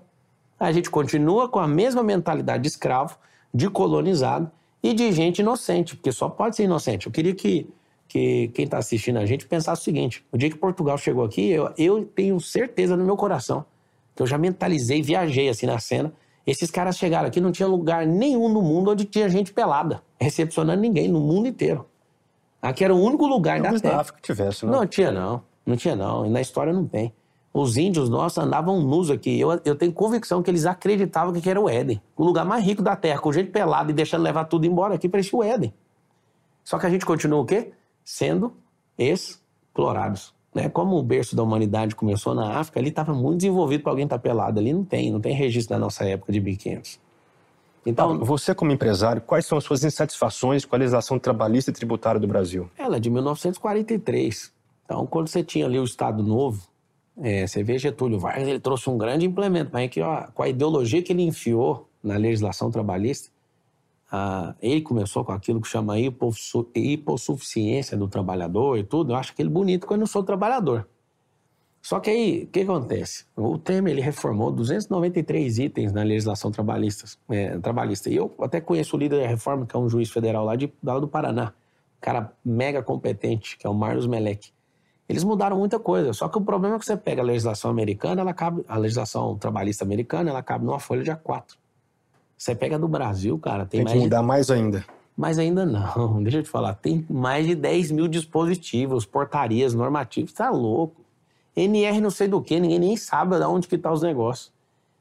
[0.59, 3.19] A gente continua com a mesma mentalidade de escravo,
[3.53, 4.51] de colonizado
[4.83, 7.07] e de gente inocente, porque só pode ser inocente.
[7.07, 7.69] Eu queria que,
[8.09, 11.51] que quem está assistindo a gente pensasse o seguinte: o dia que Portugal chegou aqui,
[11.51, 13.65] eu, eu tenho certeza no meu coração
[14.23, 16.13] eu já mentalizei, viajei assim na cena.
[16.47, 20.81] Esses caras chegaram aqui, não tinha lugar nenhum no mundo onde tinha gente pelada, recepcionando
[20.81, 21.87] ninguém no mundo inteiro.
[22.61, 23.95] Aqui era o único lugar não, da Terra.
[23.95, 24.73] na África tivesse, não?
[24.73, 25.43] Não tinha, não.
[25.67, 26.27] Não tinha, não.
[26.27, 27.13] E na história não tem.
[27.53, 29.39] Os índios nossos andavam nus aqui.
[29.39, 32.01] Eu, eu tenho convicção que eles acreditavam que era o Éden.
[32.17, 35.09] O lugar mais rico da Terra, com gente pelada e deixando levar tudo embora aqui,
[35.09, 35.73] parecia o Éden.
[36.65, 37.73] Só que a gente continua o quê?
[38.05, 38.55] Sendo
[38.99, 40.35] explorados.
[40.55, 40.69] Né?
[40.69, 44.19] Como o berço da humanidade começou na África, ele estava muito desenvolvido para alguém estar
[44.19, 44.61] tá pelado.
[44.61, 47.01] Ali não tem, não tem registro da nossa época de 1500.
[47.87, 52.19] Então, você como empresário, quais são as suas insatisfações com a legislação trabalhista e tributária
[52.19, 52.71] do Brasil?
[52.79, 54.53] Ela é de 1943.
[54.85, 56.67] Então, quando você tinha ali o Estado Novo,
[57.21, 60.43] é, você vê Getúlio Vargas, ele trouxe um grande implemento, mas é que ó, com
[60.43, 63.31] a ideologia que ele enfiou na legislação trabalhista,
[64.17, 69.13] ah, ele começou com aquilo que chama hipossuficiência do trabalhador e tudo.
[69.13, 70.87] Eu acho aquele bonito quando eu sou trabalhador.
[71.83, 73.27] Só que aí, o que acontece?
[73.37, 77.07] O Temer ele reformou 293 itens na legislação trabalhista.
[77.29, 78.09] É, trabalhista.
[78.09, 80.73] E eu até conheço o líder da reforma, que é um juiz federal lá, de,
[80.81, 81.53] lá do Paraná,
[82.01, 84.53] cara mega competente, que é o Marlos Melek.
[85.09, 88.21] Eles mudaram muita coisa, só que o problema é que você pega a legislação americana,
[88.21, 91.57] ela cabe, a legislação trabalhista americana, ela cabe numa folha de A4.
[92.45, 94.27] Você pega do Brasil, cara, tem, tem mais que mudar de...
[94.27, 94.85] mais ainda.
[95.17, 100.31] Mas ainda não, deixa eu te falar, tem mais de 10 mil dispositivos, portarias, normativos,
[100.35, 101.01] tá louco.
[101.57, 104.53] NR não sei do que, ninguém nem sabe de onde que tá os negócios.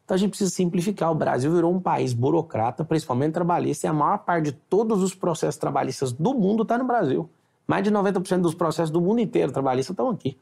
[0.05, 1.11] Então a gente precisa simplificar.
[1.11, 5.13] O Brasil virou um país burocrata, principalmente trabalhista, e a maior parte de todos os
[5.13, 7.29] processos trabalhistas do mundo está no Brasil.
[7.67, 10.37] Mais de 90% dos processos do mundo inteiro trabalhista estão aqui.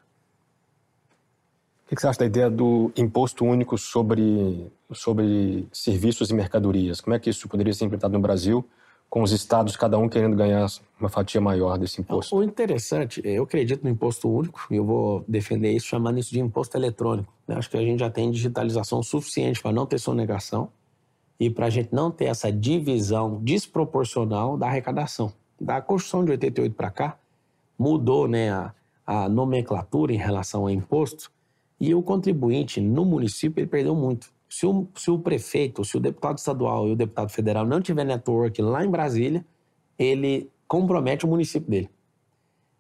[1.92, 7.02] O que você acha da ideia do imposto único sobre, sobre serviços e mercadorias?
[7.02, 8.66] Como é que isso poderia ser implementado no Brasil,
[9.10, 10.66] com os estados, cada um querendo ganhar
[10.98, 12.34] uma fatia maior desse imposto?
[12.34, 16.40] O interessante, eu acredito no imposto único, e eu vou defender isso chamando isso de
[16.40, 17.34] imposto eletrônico.
[17.46, 20.70] Eu acho que a gente já tem digitalização suficiente para não ter sonegação
[21.38, 25.34] e para a gente não ter essa divisão desproporcional da arrecadação.
[25.60, 27.18] Da Constituição de 88 para cá,
[27.78, 28.74] mudou né, a,
[29.06, 31.30] a nomenclatura em relação ao imposto,
[31.82, 34.32] e o contribuinte no município ele perdeu muito.
[34.48, 38.04] Se o, se o prefeito, se o deputado estadual e o deputado federal não tiver
[38.04, 39.44] network lá em Brasília,
[39.98, 41.90] ele compromete o município dele.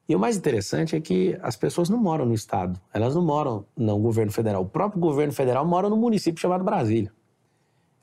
[0.07, 3.65] E o mais interessante é que as pessoas não moram no estado, elas não moram
[3.75, 4.61] no governo federal.
[4.61, 7.11] O próprio governo federal mora no município chamado Brasília.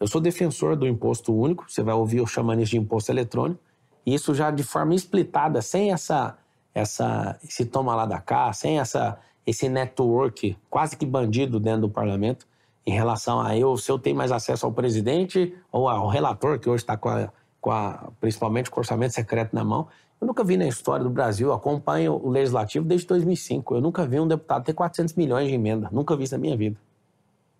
[0.00, 3.60] Eu sou defensor do imposto único, você vai ouvir eu chamando isso de imposto eletrônico,
[4.04, 6.36] e isso já de forma explitada, sem essa,
[6.74, 11.88] essa, esse toma lá da cá, sem essa, esse network quase que bandido dentro do
[11.88, 12.46] parlamento
[12.86, 16.68] em relação a eu, se eu tenho mais acesso ao presidente ou ao relator, que
[16.68, 19.88] hoje está com, a, com a, principalmente com o orçamento secreto na mão.
[20.20, 23.76] Eu nunca vi na história do Brasil, acompanho o legislativo desde 2005.
[23.76, 26.56] Eu nunca vi um deputado ter 400 milhões de emenda, nunca vi isso na minha
[26.56, 26.76] vida.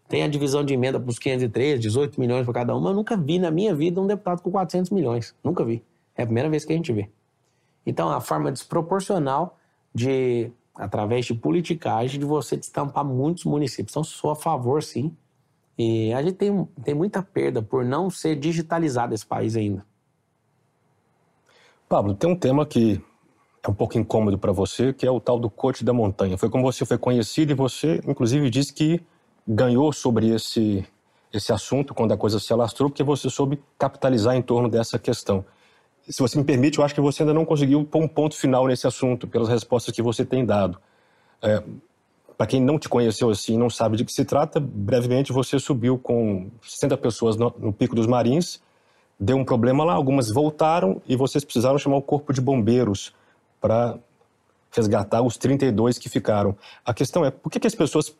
[0.09, 2.97] Tem a divisão de emenda para os 503, 18 milhões para cada um, mas eu
[2.97, 5.35] nunca vi na minha vida um deputado com 400 milhões.
[5.43, 5.83] Nunca vi.
[6.15, 7.09] É a primeira vez que a gente vê.
[7.87, 9.57] Então, a forma desproporcional
[9.95, 13.93] de através de politicagem, de você destampar muitos municípios.
[13.93, 15.15] Então, sou a favor, sim.
[15.77, 19.85] E a gente tem, tem muita perda por não ser digitalizado esse país ainda.
[21.89, 23.03] Pablo, tem um tema que
[23.63, 26.39] é um pouco incômodo para você, que é o tal do coach da montanha.
[26.39, 29.01] Foi como você foi conhecido e você, inclusive, disse que
[29.47, 30.87] ganhou sobre esse,
[31.33, 35.45] esse assunto quando a coisa se alastrou, porque você soube capitalizar em torno dessa questão
[36.09, 38.67] se você me permite, eu acho que você ainda não conseguiu pôr um ponto final
[38.67, 40.79] nesse assunto, pelas respostas que você tem dado.
[41.43, 41.63] É,
[42.37, 45.99] Para quem não te conheceu assim, não sabe de que se trata, brevemente você subiu
[45.99, 48.61] com 60 pessoas no, no Pico dos Marins,
[49.19, 53.13] deu um problema lá, algumas voltaram e vocês precisaram chamar o Corpo de Bombeiros
[53.61, 53.99] para
[54.71, 56.57] resgatar os 32 que ficaram.
[56.85, 58.15] A questão é, por que, que as pessoas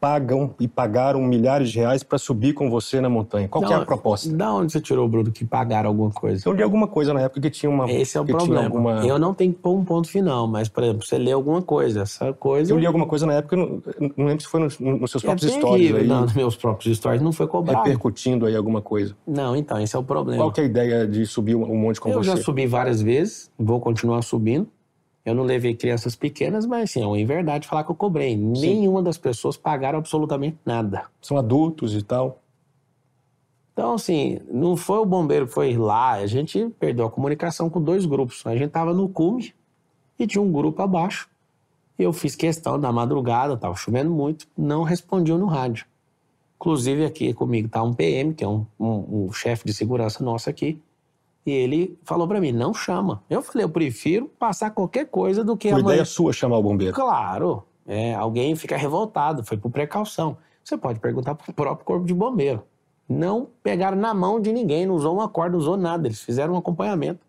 [0.00, 3.48] pagam e pagaram milhares de reais para subir com você na montanha.
[3.48, 4.32] Qual Não, é a proposta?
[4.34, 6.48] Da onde você tirou, Bruno, que pagaram alguma coisa?
[6.48, 7.90] Eu li alguma coisa na época que tinha uma.
[7.90, 8.64] Esse é o problema.
[8.64, 9.06] Alguma...
[9.06, 12.02] Eu não tenho que pôr um ponto final, mas, por exemplo, você lê alguma coisa,
[12.02, 12.72] essa coisa.
[12.72, 13.82] Eu li alguma coisa na época, não,
[14.16, 15.68] não lembro se foi nos, nos seus é próprios terrível.
[15.68, 16.06] stories aí.
[16.06, 17.84] Não, nos meus próprios stories não foi cobrado.
[17.84, 19.16] Repercutindo aí alguma coisa.
[19.26, 20.42] Não, então, esse é o problema.
[20.42, 22.30] Qual que é a ideia de subir um monte com eu você?
[22.30, 24.68] já subi várias vezes, vou continuar subindo.
[25.28, 28.36] Eu não levei crianças pequenas, mas assim, é uma verdade falar que eu cobrei.
[28.36, 31.04] Nenhuma das pessoas pagaram absolutamente nada.
[31.20, 32.40] São adultos e tal.
[33.72, 37.80] Então, assim, não foi o bombeiro que foi lá, a gente perdeu a comunicação com
[37.80, 38.44] dois grupos.
[38.44, 39.54] A gente tava no cume
[40.18, 41.28] e tinha um grupo abaixo.
[41.98, 45.86] E eu fiz questão da madrugada, tava chovendo muito, não respondiam no rádio.
[46.56, 50.50] Inclusive, aqui comigo tá um PM, que é um, um, um chefe de segurança nosso
[50.50, 50.80] aqui.
[51.48, 53.22] E ele falou para mim, não chama.
[53.30, 55.94] Eu falei, eu prefiro passar qualquer coisa do que Foi amanhã.
[55.94, 56.92] ideia sua chamar o bombeiro.
[56.92, 60.36] Claro, é, alguém fica revoltado, foi por precaução.
[60.62, 62.62] Você pode perguntar para o próprio corpo de bombeiro.
[63.08, 66.06] Não pegaram na mão de ninguém, não usou uma corda, não usou nada.
[66.06, 67.20] Eles fizeram um acompanhamento.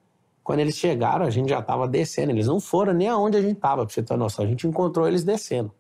[0.44, 2.34] Quando eles chegaram, a gente já estava descendo.
[2.34, 4.44] Eles não foram nem aonde a gente estava, para você ter uma noção.
[4.44, 5.72] A gente encontrou eles descendo.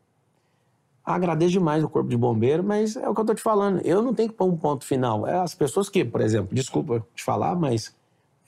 [1.03, 3.81] Agradeço demais o corpo de bombeiro, mas é o que eu estou te falando.
[3.81, 5.27] Eu não tenho que pôr um ponto final.
[5.27, 7.93] É as pessoas que, por exemplo, desculpa te falar, mas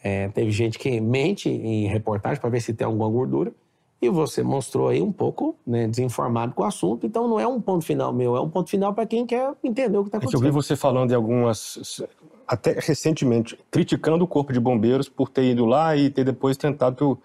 [0.03, 3.53] é, teve gente que mente em reportagem para ver se tem alguma gordura.
[4.01, 7.05] E você mostrou aí um pouco né, desinformado com o assunto.
[7.05, 9.95] Então não é um ponto final meu, é um ponto final para quem quer entender
[9.95, 10.53] o que está É que eu vi acontecendo.
[10.53, 12.01] você falando em algumas.
[12.47, 17.17] Até recentemente, criticando o Corpo de Bombeiros por ter ido lá e ter depois tentado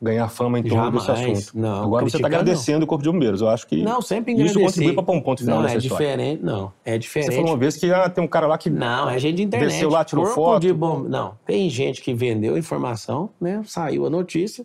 [0.00, 1.58] ganhar fama em torno desse Jamais, assunto.
[1.58, 1.84] não.
[1.84, 3.40] Agora você está agradecendo o Corpo de Bombeiros.
[3.40, 5.88] Eu acho que Não, sempre isso contribui para pôr um ponto final Não, é história.
[5.90, 6.42] diferente.
[6.44, 7.30] Não, é diferente.
[7.30, 8.70] Você falou uma vez que ah, tem um cara lá que.
[8.70, 9.70] Não, é gente de internet.
[9.70, 10.60] Desceu lá, tirou Corpo foto.
[10.60, 11.00] de bom...
[11.00, 13.60] Não, tem gente que vendeu informação, né?
[13.66, 14.64] Saiu a notícia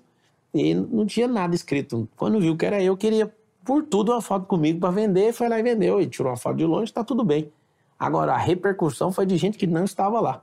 [0.54, 2.08] e não tinha nada escrito.
[2.16, 3.32] Quando viu que era eu, queria
[3.66, 6.58] por tudo uma foto comigo para vender, foi lá e vendeu e tirou a foto
[6.58, 7.52] de longe, tá tudo bem.
[7.98, 10.42] Agora, a repercussão foi de gente que não estava lá.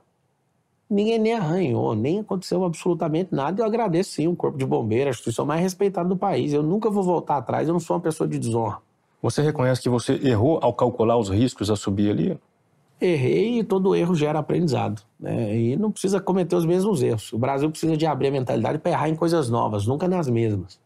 [0.91, 3.61] Ninguém nem arranhou, nem aconteceu absolutamente nada.
[3.61, 6.51] Eu agradeço sim o Corpo de Bombeiros, a instituição mais respeitada do país.
[6.51, 8.79] Eu nunca vou voltar atrás, eu não sou uma pessoa de desonra.
[9.21, 12.37] Você reconhece que você errou ao calcular os riscos a subir ali?
[12.99, 15.01] Errei e todo erro gera aprendizado.
[15.19, 15.55] Né?
[15.57, 17.31] E não precisa cometer os mesmos erros.
[17.31, 20.79] O Brasil precisa de abrir a mentalidade para errar em coisas novas, nunca nas mesmas.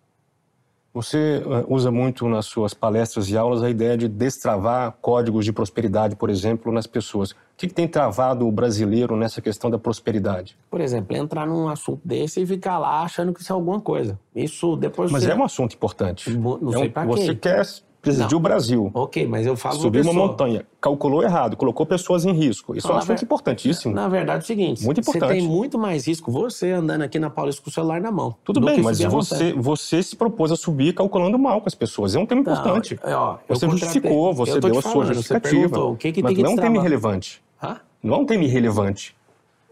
[0.95, 5.51] Você eh, usa muito nas suas palestras e aulas a ideia de destravar códigos de
[5.51, 7.31] prosperidade, por exemplo, nas pessoas.
[7.31, 10.57] O que, tem travado o brasileiro nessa questão da prosperidade?
[10.71, 14.17] Por exemplo, entrar num assunto desse e ficar lá achando que isso é alguma coisa.
[14.33, 15.11] Isso depois.
[15.11, 15.31] Mas você...
[15.31, 16.29] é um assunto importante.
[16.29, 16.91] Não é sei um...
[16.91, 17.65] pra Você quer
[18.05, 18.91] presidiu o Brasil.
[18.93, 20.27] Ok, mas eu falo Subiu uma pessoa.
[20.27, 22.75] montanha, calculou errado, colocou pessoas em risco.
[22.75, 23.93] Isso é um assunto ver- importantíssimo.
[23.93, 25.39] Na verdade, é o seguinte: Muito você importante.
[25.39, 28.35] tem muito mais risco você andando aqui na Paulista com o celular na mão.
[28.43, 32.15] Tudo do bem, mas você, você se propôs a subir calculando mal com as pessoas.
[32.15, 32.99] É um tema Não, importante.
[33.03, 35.79] é, ó, Você justificou, você deu a sua falando, você justificativa.
[35.83, 37.41] o que que mas tem que não é um tema irrelevante.
[37.61, 37.77] Hã?
[38.03, 39.15] Não é um tema irrelevante.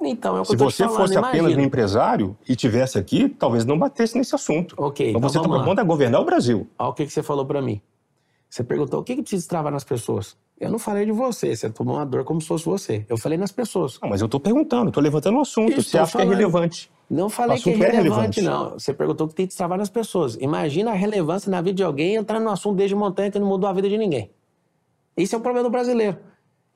[0.05, 1.61] Então, é o que Se você falando, fosse apenas imagina.
[1.61, 4.75] um empresário e tivesse aqui, talvez não batesse nesse assunto.
[4.77, 6.67] Ok, Mas então você está propondo a governar o Brasil.
[6.77, 7.79] Olha o que, que você falou pra mim.
[8.53, 10.37] Você perguntou o que, que precisa travar nas pessoas.
[10.59, 13.03] Eu não falei de você, você tomou uma dor como se fosse você.
[13.09, 13.99] Eu falei nas pessoas.
[13.99, 15.71] Não, mas eu estou perguntando, estou levantando o assunto.
[15.71, 16.33] Isso, você acha que falando.
[16.33, 16.91] é relevante?
[17.09, 18.41] Não falei que é é relevante, relevante.
[18.43, 18.73] não.
[18.73, 20.35] Você perguntou o que tem que destravar nas pessoas.
[20.35, 23.67] Imagina a relevância na vida de alguém entrar no assunto desde montanha que não mudou
[23.67, 24.29] a vida de ninguém.
[25.17, 26.19] Isso é o problema do brasileiro.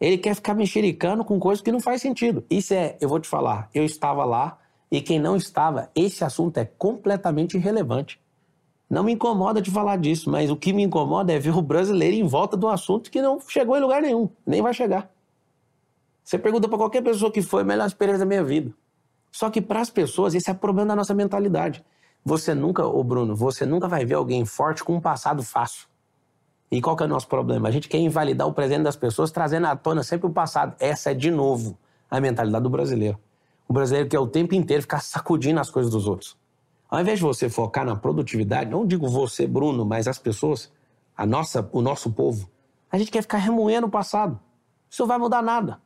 [0.01, 2.43] Ele quer ficar mexericando com coisas que não faz sentido.
[2.49, 4.57] Isso é, eu vou te falar, eu estava lá
[4.89, 8.19] e quem não estava, esse assunto é completamente irrelevante.
[8.89, 12.15] Não me incomoda de falar disso, mas o que me incomoda é ver o brasileiro
[12.15, 15.11] em volta de um assunto que não chegou em lugar nenhum, nem vai chegar.
[16.23, 18.73] Você pergunta para qualquer pessoa que foi a melhor experiência da minha vida.
[19.31, 21.83] Só que para as pessoas, esse é o problema da nossa mentalidade.
[22.23, 25.87] Você nunca, ô Bruno, você nunca vai ver alguém forte com um passado fácil.
[26.69, 27.69] E qual que é o nosso problema?
[27.69, 30.75] A gente quer invalidar o presente das pessoas, trazendo à tona sempre o passado.
[30.79, 31.77] Essa é, de novo,
[32.11, 33.17] a mentalidade do brasileiro.
[33.67, 36.37] O brasileiro quer o tempo inteiro ficar sacudindo as coisas dos outros.
[36.89, 40.71] Ao invés de você focar na produtividade, não digo você, Bruno, mas as pessoas,
[41.15, 42.49] a nossa, o nosso povo,
[42.89, 44.39] a gente quer ficar remoendo o passado.
[44.89, 45.81] Isso não vai mudar nada.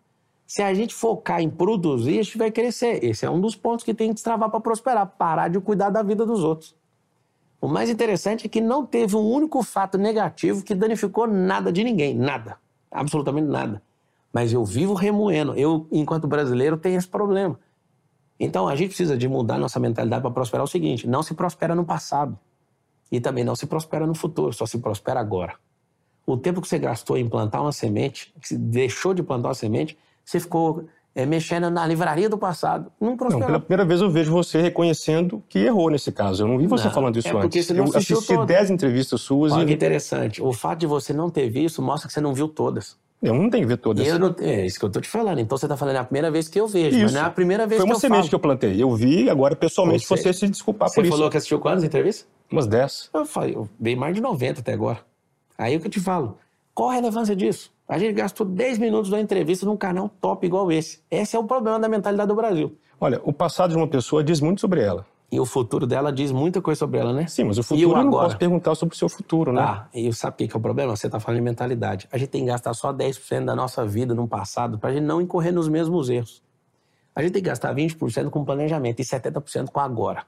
[0.46, 3.04] Se a gente focar em produzir, a gente vai crescer.
[3.04, 6.04] Esse é um dos pontos que tem que destravar para prosperar, parar de cuidar da
[6.04, 6.76] vida dos outros.
[7.60, 11.84] O mais interessante é que não teve um único fato negativo que danificou nada de
[11.84, 12.58] ninguém, nada,
[12.92, 13.82] absolutamente nada.
[14.34, 15.54] Mas eu vivo remoendo.
[15.56, 17.60] Eu, enquanto brasileiro, tenho esse problema.
[18.44, 21.76] Então a gente precisa de mudar nossa mentalidade para prosperar o seguinte: não se prospera
[21.76, 22.38] no passado
[23.12, 25.54] e também não se prospera no futuro, só se prospera agora.
[26.26, 29.54] O tempo que você gastou em plantar uma semente, que você deixou de plantar uma
[29.54, 32.92] semente, você ficou é, mexendo na livraria do passado.
[33.00, 33.46] Não Não, prosperou.
[33.46, 36.44] pela primeira vez eu vejo você reconhecendo que errou nesse caso.
[36.44, 37.68] Eu não vi você Não, falando isso é porque antes.
[37.68, 38.48] você não eu assisti todas.
[38.48, 40.42] 10 entrevistas suas Olha que e interessante.
[40.42, 42.98] O fato de você não ter visto mostra que você não viu todas.
[43.22, 44.06] Eu não tenho que ver todas.
[44.08, 45.40] Eu não, é isso que eu tô te falando.
[45.40, 47.14] Então você tá falando, é a primeira vez que eu vejo, mas Isso.
[47.14, 48.30] não é a primeira vez Foi uma que eu semente falo.
[48.30, 48.82] que eu plantei.
[48.84, 51.16] Eu vi, agora pessoalmente Você- você, se desculpar Você por isso.
[51.16, 52.28] falou que assistiu quantas entrevistas?
[52.52, 53.10] Umas 10.
[53.14, 55.00] Eu falei, eu dei mais de 90 até agora.
[55.58, 56.38] Aí o que eu te falo,
[56.74, 57.72] qual a relevância disso?
[57.88, 61.00] A gente gastou 10 minutos da entrevista num canal top igual esse.
[61.12, 62.76] Esse é o problema da mentalidade do Brasil.
[63.00, 65.06] Olha, o passado de uma pessoa diz muito sobre ela.
[65.32, 67.26] E o futuro dela diz muita coisa sobre ela, né?
[67.28, 68.26] Sim, mas o E futuro o eu não agora?
[68.26, 69.62] posso perguntar sobre o seu futuro, né?
[69.62, 70.94] Tá, e sabe o que é o problema?
[70.94, 72.08] Você tá falando de mentalidade.
[72.12, 75.22] A gente tem que gastar só 10% da nossa vida no passado pra gente não
[75.22, 76.44] incorrer nos mesmos erros.
[77.16, 80.26] A gente tem que gastar 20% com planejamento e 70% com agora.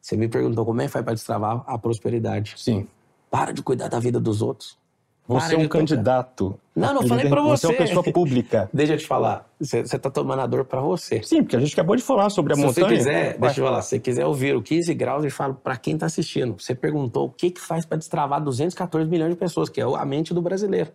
[0.00, 2.54] Você me perguntou como é que faz pra destravar a prosperidade.
[2.56, 2.86] Sim.
[3.30, 4.78] Para de cuidar da vida dos outros.
[5.28, 6.60] Você Para é um candidato.
[6.74, 7.84] Não, não falei pra Você é uma você.
[7.84, 8.70] pessoa pública.
[8.72, 11.20] Deixa eu te falar, você, você tá tomando a dor pra você.
[11.22, 12.86] Sim, porque a gente acabou de falar sobre a Se montanha.
[12.88, 15.54] você quiser, Ué, deixa eu falar, se você quiser ouvir o 15 graus, eu falo
[15.54, 16.54] pra quem tá assistindo.
[16.60, 20.04] Você perguntou o que que faz pra destravar 214 milhões de pessoas, que é a
[20.04, 20.92] mente do brasileiro.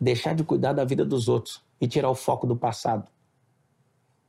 [0.00, 3.04] Deixar de cuidar da vida dos outros e tirar o foco do passado.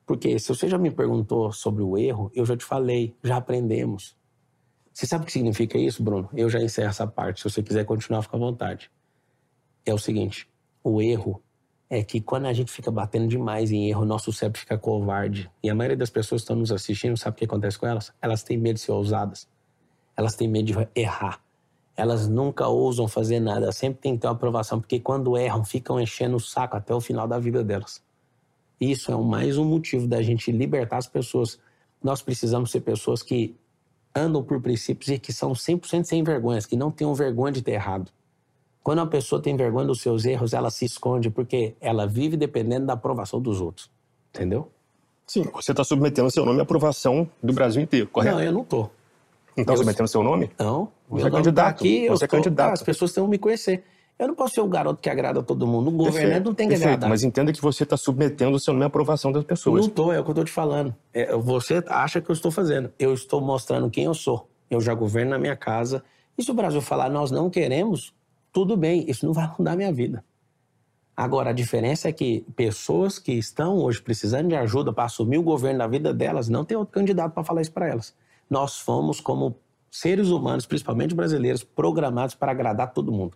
[0.05, 4.15] Porque se você já me perguntou sobre o erro, eu já te falei, já aprendemos.
[4.93, 6.29] Você sabe o que significa isso, Bruno?
[6.33, 7.41] Eu já encerro essa parte.
[7.41, 8.91] Se você quiser continuar, fica à vontade.
[9.85, 10.47] É o seguinte:
[10.83, 11.41] o erro
[11.89, 15.49] é que quando a gente fica batendo demais em erro, nosso cérebro fica covarde.
[15.61, 18.11] E a maioria das pessoas que estão nos assistindo, sabe o que acontece com elas?
[18.21, 19.47] Elas têm medo de ser ousadas.
[20.17, 21.41] Elas têm medo de errar.
[21.95, 23.71] Elas nunca ousam fazer nada.
[23.71, 26.99] Sempre tem que ter uma aprovação, porque quando erram, ficam enchendo o saco até o
[26.99, 28.03] final da vida delas.
[28.79, 31.59] Isso é mais um motivo da gente libertar as pessoas.
[32.03, 33.55] Nós precisamos ser pessoas que
[34.13, 37.73] andam por princípios e que são 100% sem vergonhas, que não tenham vergonha de ter
[37.73, 38.11] errado.
[38.85, 42.85] Quando uma pessoa tem vergonha dos seus erros, ela se esconde porque ela vive dependendo
[42.85, 43.89] da aprovação dos outros.
[44.29, 44.69] Entendeu?
[45.25, 48.35] Sim, você está submetendo seu nome à aprovação do Brasil inteiro, correto?
[48.35, 48.81] Não, eu não tô.
[48.81, 50.51] Não está eu- submetendo seu nome?
[50.59, 52.69] Não, Você é nome candidato, tá aqui, eu você é tô- candidato.
[52.69, 53.83] Ah, as pessoas têm que me conhecer.
[54.19, 55.87] Eu não posso ser o garoto que agrada todo mundo.
[55.87, 57.09] O governante não tem que perfeito, agradar.
[57.09, 59.81] Mas entenda que você está submetendo-se a uma aprovação das pessoas.
[59.81, 60.95] Não estou, é o que eu estou te falando.
[61.11, 62.93] É, você acha que eu estou fazendo.
[62.99, 64.47] Eu estou mostrando quem eu sou.
[64.69, 66.03] Eu já governo na minha casa.
[66.37, 68.13] E se o Brasil falar nós não queremos,
[68.55, 70.23] tudo bem, isso não vai mudar a minha vida.
[71.13, 75.43] Agora, a diferença é que pessoas que estão hoje precisando de ajuda para assumir o
[75.43, 78.15] governo da vida delas, não tem outro candidato para falar isso para elas.
[78.49, 79.57] Nós fomos, como
[79.91, 83.35] seres humanos, principalmente brasileiros, programados para agradar todo mundo.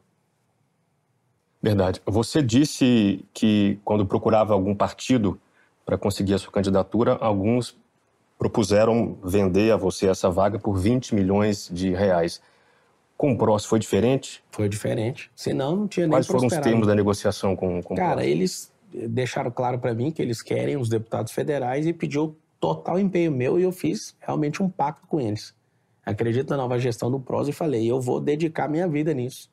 [1.61, 2.01] Verdade.
[2.05, 5.38] Você disse que quando procurava algum partido
[5.86, 7.78] para conseguir a sua candidatura, alguns
[8.38, 12.41] propuseram vender a você essa vaga por 20 milhões de reais.
[13.20, 14.41] Com o PROS foi diferente?
[14.49, 15.30] Foi diferente.
[15.36, 18.72] Senão não tinha nem Quais foram os termos da negociação com, com o Cara, eles
[18.93, 23.59] deixaram claro para mim que eles querem os deputados federais e pediu total empenho meu
[23.59, 25.53] e eu fiz realmente um pacto com eles.
[26.05, 29.51] Acredito na nova gestão do PROS e falei, eu vou dedicar minha vida nisso.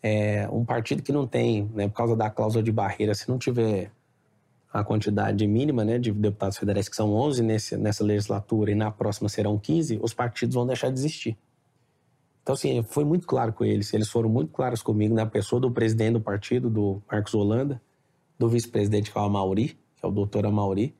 [0.00, 3.36] É um partido que não tem, né, por causa da cláusula de barreira, se não
[3.36, 3.90] tiver
[4.72, 8.92] a quantidade mínima né, de deputados federais, que são 11 nesse, nessa legislatura e na
[8.92, 11.36] próxima serão 15, os partidos vão deixar de existir.
[12.42, 13.92] Então, assim, foi muito claro com eles.
[13.94, 17.80] Eles foram muito claros comigo, na pessoa do presidente do partido, do Marcos Holanda,
[18.38, 20.94] do vice-presidente, que é o Amauri, que é o doutor Amauri.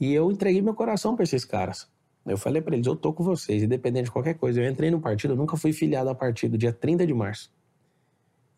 [0.00, 1.88] E eu entreguei meu coração para esses caras.
[2.26, 4.60] Eu falei para eles, eu tô com vocês, independente de qualquer coisa.
[4.60, 7.52] Eu entrei no partido, eu nunca fui filiado ao partido, dia 30 de março.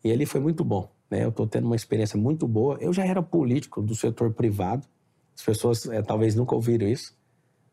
[0.03, 1.23] E ele foi muito bom, né?
[1.23, 2.77] Eu tô tendo uma experiência muito boa.
[2.79, 4.87] Eu já era político do setor privado.
[5.35, 7.14] As pessoas é, talvez nunca ouviram isso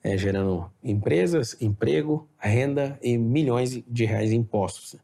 [0.03, 4.97] é, gerando empresas, emprego, renda e milhões de reais em impostos.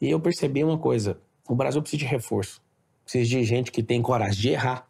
[0.00, 2.60] E eu percebi uma coisa: o Brasil precisa de reforço.
[3.04, 4.86] Precisa de gente que tem coragem de errar,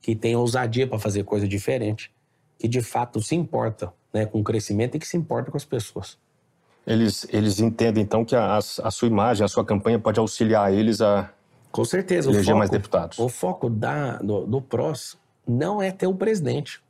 [0.00, 2.12] que tem ousadia para fazer coisa diferente,
[2.58, 5.64] que de fato se importa né, com o crescimento e que se importa com as
[5.64, 6.18] pessoas.
[6.86, 11.00] Eles, eles entendem, então, que a, a sua imagem, a sua campanha pode auxiliar eles
[11.00, 11.30] a
[11.70, 13.18] com certeza, eleger foco, mais deputados.
[13.18, 16.80] O foco da, do, do PROS não é ter o presidente.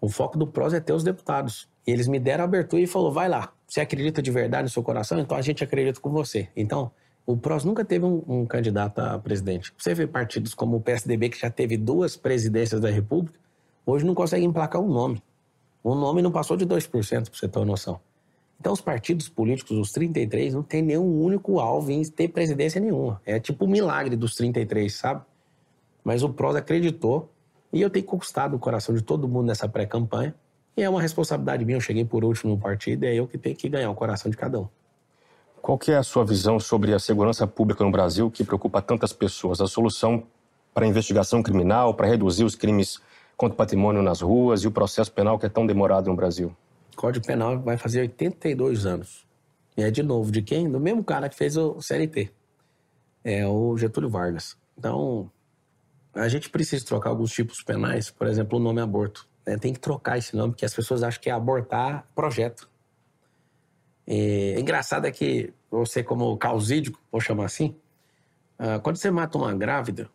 [0.00, 1.68] O foco do PROS é ter os deputados.
[1.86, 4.82] E eles me deram abertura e falou: vai lá, você acredita de verdade no seu
[4.82, 5.18] coração?
[5.18, 6.48] Então a gente acredita com você.
[6.54, 6.90] Então,
[7.26, 9.72] o PROS nunca teve um, um candidato a presidente.
[9.76, 13.38] Você vê partidos como o PSDB, que já teve duas presidências da República,
[13.84, 15.22] hoje não consegue emplacar um nome.
[15.82, 18.00] O nome não passou de 2%, para você ter uma noção.
[18.60, 23.20] Então, os partidos políticos, os 33, não tem nenhum único alvo em ter presidência nenhuma.
[23.24, 25.22] É tipo o um milagre dos 33, sabe?
[26.02, 27.30] Mas o PROS acreditou
[27.72, 30.34] e eu tenho conquistado o coração de todo mundo nessa pré-campanha.
[30.76, 33.56] E é uma responsabilidade minha, eu cheguei por último no partido, é eu que tenho
[33.56, 34.68] que ganhar o coração de cada um.
[35.60, 39.12] Qual que é a sua visão sobre a segurança pública no Brasil que preocupa tantas
[39.12, 39.60] pessoas?
[39.60, 40.22] A solução
[40.72, 43.00] para a investigação criminal, para reduzir os crimes
[43.36, 46.54] contra o patrimônio nas ruas e o processo penal que é tão demorado no Brasil?
[46.92, 49.26] O Código Penal vai fazer 82 anos.
[49.76, 50.70] E é de novo, de quem?
[50.70, 52.30] Do mesmo cara que fez o CLT.
[53.24, 54.56] É o Getúlio Vargas.
[54.76, 55.30] Então,
[56.18, 59.28] a gente precisa trocar alguns tipos penais, por exemplo, o nome aborto.
[59.46, 59.56] Né?
[59.56, 62.68] Tem que trocar esse nome, porque as pessoas acham que é abortar projeto.
[64.06, 67.76] E, engraçado é que você, como causídico, vou chamar assim,
[68.58, 70.10] uh, quando você mata uma grávida,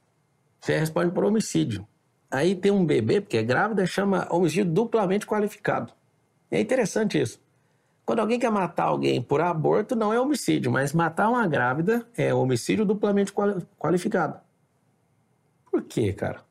[0.60, 1.88] você responde por homicídio.
[2.30, 5.94] Aí tem um bebê, porque é grávida, chama homicídio duplamente qualificado.
[6.52, 7.40] E é interessante isso.
[8.06, 12.34] Quando alguém quer matar alguém por aborto, não é homicídio, mas matar uma grávida é
[12.34, 13.32] homicídio duplamente
[13.80, 14.43] qualificado.
[15.74, 16.44] Por quê, cara?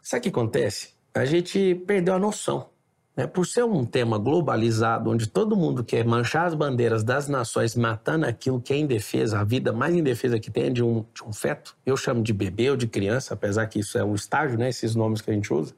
[0.00, 0.94] Sabe o que acontece?
[1.12, 2.70] A gente perdeu a noção.
[3.14, 3.26] Né?
[3.26, 8.24] Por ser um tema globalizado, onde todo mundo quer manchar as bandeiras das nações, matando
[8.24, 11.34] aquilo que é indefesa, a vida mais indefesa que tem é de um, de um
[11.34, 11.76] feto.
[11.84, 14.70] Eu chamo de bebê ou de criança, apesar que isso é um estágio, né?
[14.70, 15.74] esses nomes que a gente usa,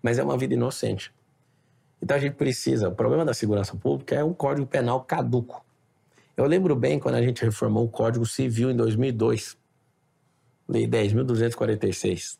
[0.00, 1.12] mas é uma vida inocente.
[2.00, 2.88] Então a gente precisa.
[2.88, 5.66] O problema da segurança pública é um código penal caduco.
[6.36, 9.58] Eu lembro bem quando a gente reformou o Código Civil em 2002.
[10.70, 12.38] Lei 10.246.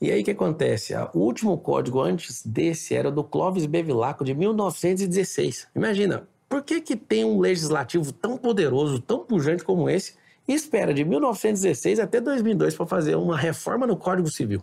[0.00, 0.92] E aí o que acontece?
[1.14, 5.68] O último código antes desse era do Clóvis Bevilacqua, de 1916.
[5.76, 10.14] Imagina, por que, que tem um legislativo tão poderoso, tão pujante como esse,
[10.46, 14.60] e espera de 1916 até 2002 para fazer uma reforma no Código Civil?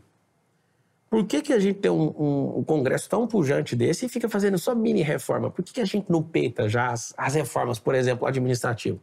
[1.10, 4.28] Por que, que a gente tem um, um, um, congresso tão pujante desse e fica
[4.28, 5.50] fazendo só mini reforma?
[5.50, 9.02] Por que, que a gente não peita já as, as reformas, por exemplo, administrativo?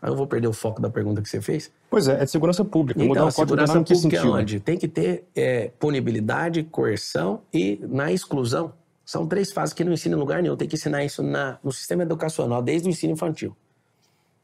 [0.00, 1.72] Aí eu vou perder o foco da pergunta que você fez.
[1.90, 3.00] Pois é, é de segurança pública.
[3.00, 4.60] Então, Mudar a o código segurança penal em que é onde?
[4.60, 8.72] Tem que ter é, punibilidade, coerção e na exclusão.
[9.04, 10.56] São três fases que não ensina em lugar nenhum.
[10.56, 13.56] Tem que ensinar isso na, no sistema educacional, desde o ensino infantil.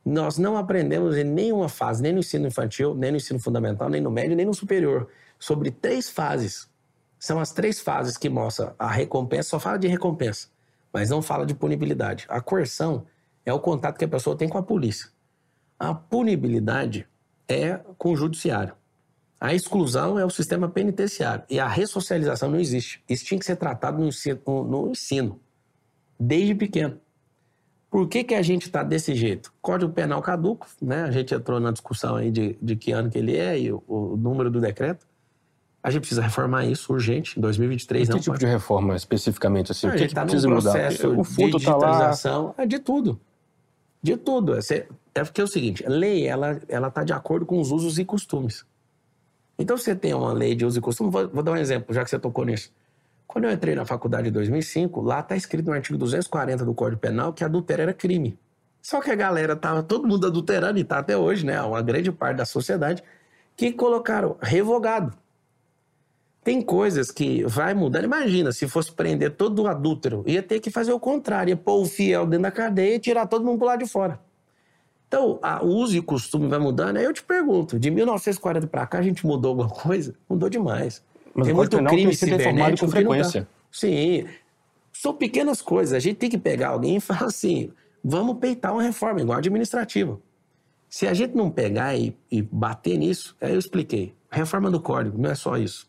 [0.05, 4.01] Nós não aprendemos em nenhuma fase, nem no ensino infantil, nem no ensino fundamental, nem
[4.01, 6.69] no médio, nem no superior, sobre três fases.
[7.19, 10.49] São as três fases que mostram a recompensa, só fala de recompensa,
[10.93, 12.27] mas não fala de punibilidade.
[12.29, 13.07] A coerção
[13.47, 15.14] é o contato que a pessoa tem com a polícia.
[15.79, 17.07] A punibilidade
[17.49, 18.75] é com o judiciário.
[19.41, 21.45] A exclusão é o sistema penitenciário.
[21.51, 23.03] E a ressocialização não existe.
[23.09, 25.41] Isso tinha que ser tratado no ensino, no ensino
[26.19, 26.99] desde pequeno.
[27.91, 29.53] Por que, que a gente está desse jeito?
[29.63, 31.05] Código Penal caduco, né?
[31.05, 33.83] A gente entrou na discussão aí de, de que ano que ele é e o,
[33.87, 35.07] o número do decreto.
[35.83, 38.09] A gente precisa reformar isso urgente, em 2023.
[38.09, 39.71] E que tipo de reforma especificamente?
[39.71, 40.73] Assim, a o gente que, tá que precisa mudar?
[40.73, 41.87] processo O de fundo está lá.
[41.87, 42.55] digitalização.
[42.57, 43.21] É de tudo.
[44.03, 44.55] De tudo.
[44.55, 44.61] É
[45.15, 48.05] é porque é o seguinte, lei, ela ela está de acordo com os usos e
[48.05, 48.65] costumes.
[49.59, 52.03] Então, você tem uma lei de uso e costume, vou, vou dar um exemplo, já
[52.03, 52.73] que você tocou nisso.
[53.27, 57.01] Quando eu entrei na faculdade em 2005, lá está escrito no artigo 240 do Código
[57.01, 58.39] Penal que adultério era crime.
[58.83, 61.61] Só que a galera tava todo mundo adulterando e tá até hoje, né?
[61.63, 63.03] Uma grande parte da sociedade
[63.57, 65.17] que colocaram revogado.
[66.43, 68.05] Tem coisas que vai mudando.
[68.05, 71.87] Imagina, se fosse prender todo adúltero, ia ter que fazer o contrário, ia pôr o
[71.87, 74.21] fiel dentro da cadeia e tirar todo mundo pro lado de fora.
[75.15, 76.97] Então, a, o uso e costume vai mudando.
[76.97, 80.13] Aí eu te pergunto, de 1940 para cá a gente mudou alguma coisa?
[80.29, 81.05] Mudou demais.
[81.33, 82.93] Mas tem muito crime com cibernético tá.
[82.93, 83.49] frequência.
[83.71, 84.27] Sim,
[84.93, 85.93] são pequenas coisas.
[85.93, 87.71] A gente tem que pegar alguém e falar assim:
[88.03, 90.21] vamos peitar uma reforma, igual a administrativa.
[90.89, 94.15] Se a gente não pegar e, e bater nisso, aí eu expliquei.
[94.29, 95.89] Reforma do código não é só isso.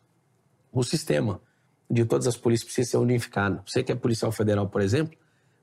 [0.72, 1.42] O sistema
[1.90, 3.62] de todas as polícias precisa ser unificado.
[3.66, 5.18] Você que é policial federal, por exemplo,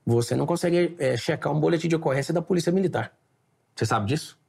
[0.05, 3.13] você não consegue é, checar um boletim de ocorrência da Polícia Militar.
[3.75, 4.39] Você sabe disso?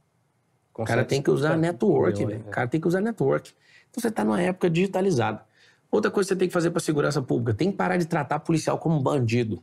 [0.76, 2.36] O cara tem que usar network, é.
[2.36, 3.52] O cara tem que usar network.
[3.90, 5.44] Então você está numa época digitalizada.
[5.90, 8.40] Outra coisa que você tem que fazer para segurança pública, tem que parar de tratar
[8.40, 9.62] policial como bandido.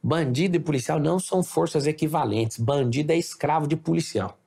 [0.00, 2.58] Bandido e policial não são forças equivalentes.
[2.58, 4.38] Bandido é escravo de policial.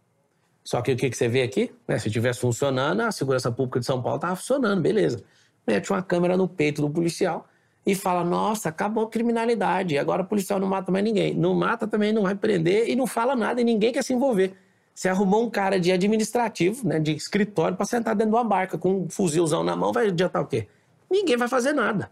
[0.64, 1.72] Só que o que, que você vê aqui?
[1.86, 5.22] Né, se tivesse funcionando, a segurança pública de São Paulo estava funcionando, beleza.
[5.68, 7.48] Mete uma câmera no peito do policial
[7.86, 11.34] e fala: nossa, acabou a criminalidade, agora o policial não mata mais ninguém.
[11.34, 14.54] Não mata também, não vai prender e não fala nada e ninguém quer se envolver.
[14.94, 18.78] Você arrumou um cara de administrativo, né, de escritório, para sentar dentro de uma barca
[18.78, 20.68] com um fuzilzão na mão, vai adiantar o quê?
[21.10, 22.12] Ninguém vai fazer nada.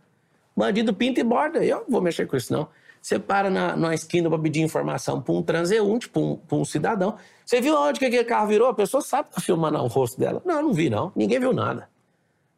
[0.55, 2.67] Bandido pinta e borda, eu não vou mexer com isso, não.
[3.01, 7.15] Você para na, na esquina para pedir informação para um transeunte, para um, um cidadão.
[7.45, 8.67] Você viu onde que aquele carro virou?
[8.67, 10.41] A pessoa sabe que tá filmando o rosto dela.
[10.45, 11.11] Não, não vi, não.
[11.15, 11.89] Ninguém viu nada.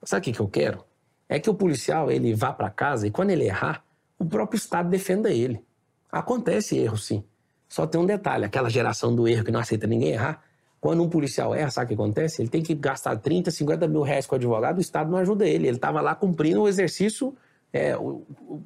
[0.04, 0.84] Sabe o que, que eu quero?
[1.32, 3.86] É que o policial ele vá para casa e quando ele errar,
[4.20, 5.64] o próprio Estado defenda ele.
[6.12, 7.24] Acontece erro, sim.
[7.70, 10.44] Só tem um detalhe: aquela geração do erro que não aceita ninguém errar.
[10.82, 12.42] Quando um policial erra, sabe o que acontece?
[12.42, 15.48] Ele tem que gastar 30, 50 mil reais com o advogado, o Estado não ajuda
[15.48, 15.68] ele.
[15.68, 17.34] Ele estava lá cumprindo o exercício,
[17.72, 18.62] é, o, o-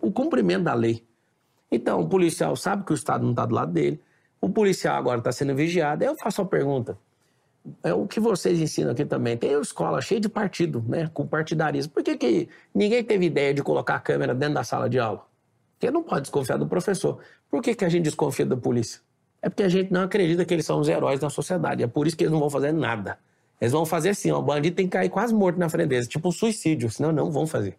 [0.00, 1.04] o- cumprimento da lei.
[1.70, 4.00] Então, o policial sabe que o Estado não está do lado dele.
[4.40, 6.02] O policial agora está sendo vigiado.
[6.02, 6.96] Aí eu faço a pergunta:
[7.82, 9.36] é o que vocês ensinam aqui também.
[9.36, 11.10] Tem escola cheia de partido, né?
[11.12, 11.92] Com partidarismo.
[11.92, 15.26] Por que, que ninguém teve ideia de colocar a câmera dentro da sala de aula?
[15.78, 17.18] Porque não pode desconfiar do professor.
[17.50, 19.00] Por que, que a gente desconfia da polícia?
[19.42, 21.82] É porque a gente não acredita que eles são os heróis da sociedade.
[21.82, 23.18] É por isso que eles não vão fazer nada.
[23.60, 26.08] Eles vão fazer assim, ó, o bandido tem que cair quase morto na frente deles,
[26.08, 27.76] tipo um suicídio, senão não vão fazer.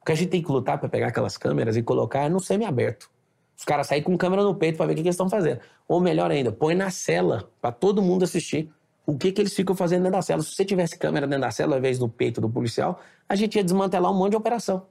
[0.00, 3.10] O que a gente tem que lutar para pegar aquelas câmeras e colocar no semi-aberto.
[3.56, 5.60] Os caras saírem com câmera no peito para ver o que, que eles estão fazendo.
[5.88, 8.70] Ou melhor ainda, põe na cela para todo mundo assistir
[9.06, 10.42] o que, que eles ficam fazendo dentro da cela.
[10.42, 13.56] Se você tivesse câmera dentro da cela ao invés do peito do policial, a gente
[13.56, 14.78] ia desmantelar um monte de operação.
[14.78, 14.82] O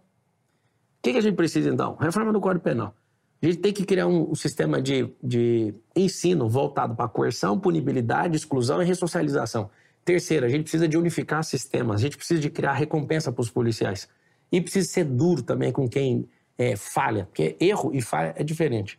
[1.01, 1.95] que, que a gente precisa então?
[1.95, 2.95] Reforma do Código Penal.
[3.41, 8.38] A gente tem que criar um, um sistema de, de ensino voltado para coerção, punibilidade,
[8.38, 9.70] exclusão e ressocialização.
[10.05, 13.49] Terceiro, a gente precisa de unificar sistemas, a gente precisa de criar recompensa para os
[13.49, 14.07] policiais.
[14.51, 18.97] E precisa ser duro também com quem é, falha, porque erro e falha é diferente.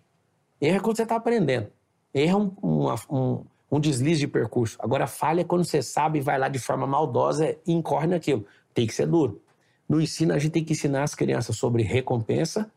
[0.61, 1.69] Erro é quando você está aprendendo.
[2.13, 4.77] Erro é um, uma- um, um deslize de percurso.
[4.81, 8.47] Agora, falha é quando você sabe e vai lá de forma maldosa e incorre naquilo.
[8.73, 9.41] Tem que ser duro.
[9.89, 12.71] No ensino, a gente tem que ensinar as crianças sobre recompensa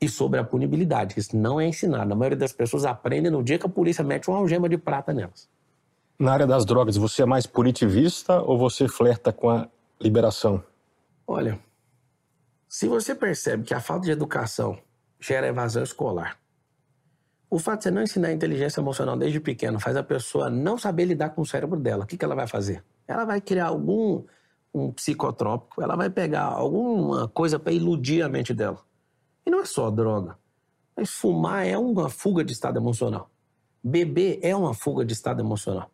[0.00, 1.18] e sobre a punibilidade.
[1.18, 2.12] Isso não é ensinado.
[2.12, 5.12] A maioria das pessoas aprende no dia que a polícia mete uma algema de prata
[5.12, 5.48] nelas.
[6.18, 9.68] Na área das drogas, você é mais punitivista ou você flerta com a
[10.00, 10.62] liberação?
[11.26, 11.58] Olha,
[12.68, 14.78] se você percebe que a falta de educação
[15.20, 16.38] gera evasão escolar,
[17.52, 21.04] o fato de você não ensinar inteligência emocional desde pequeno faz a pessoa não saber
[21.04, 22.04] lidar com o cérebro dela.
[22.04, 22.82] O que, que ela vai fazer?
[23.06, 24.24] Ela vai criar algum
[24.72, 28.78] um psicotrópico, ela vai pegar alguma coisa para iludir a mente dela.
[29.44, 30.38] E não é só droga.
[30.96, 33.28] Mas fumar é uma fuga de estado emocional.
[33.84, 35.90] Beber é uma fuga de estado emocional.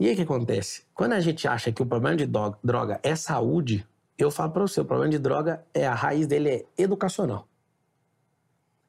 [0.00, 0.84] E aí o que acontece?
[0.94, 3.86] Quando a gente acha que o problema de droga é saúde,
[4.16, 7.46] eu falo para você, o problema de droga é a raiz dele é educacional.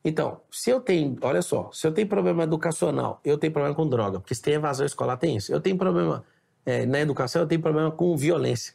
[0.03, 3.87] Então, se eu tenho, olha só, se eu tenho problema educacional, eu tenho problema com
[3.87, 5.51] droga, porque se tem evasão escolar, tem isso.
[5.51, 6.23] Eu tenho problema
[6.65, 8.73] é, na educação, eu tenho problema com violência.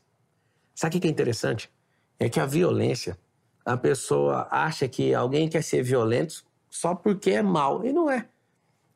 [0.74, 1.70] Sabe o que é interessante?
[2.18, 3.18] É que a violência,
[3.64, 8.28] a pessoa acha que alguém quer ser violento só porque é mal, e não é.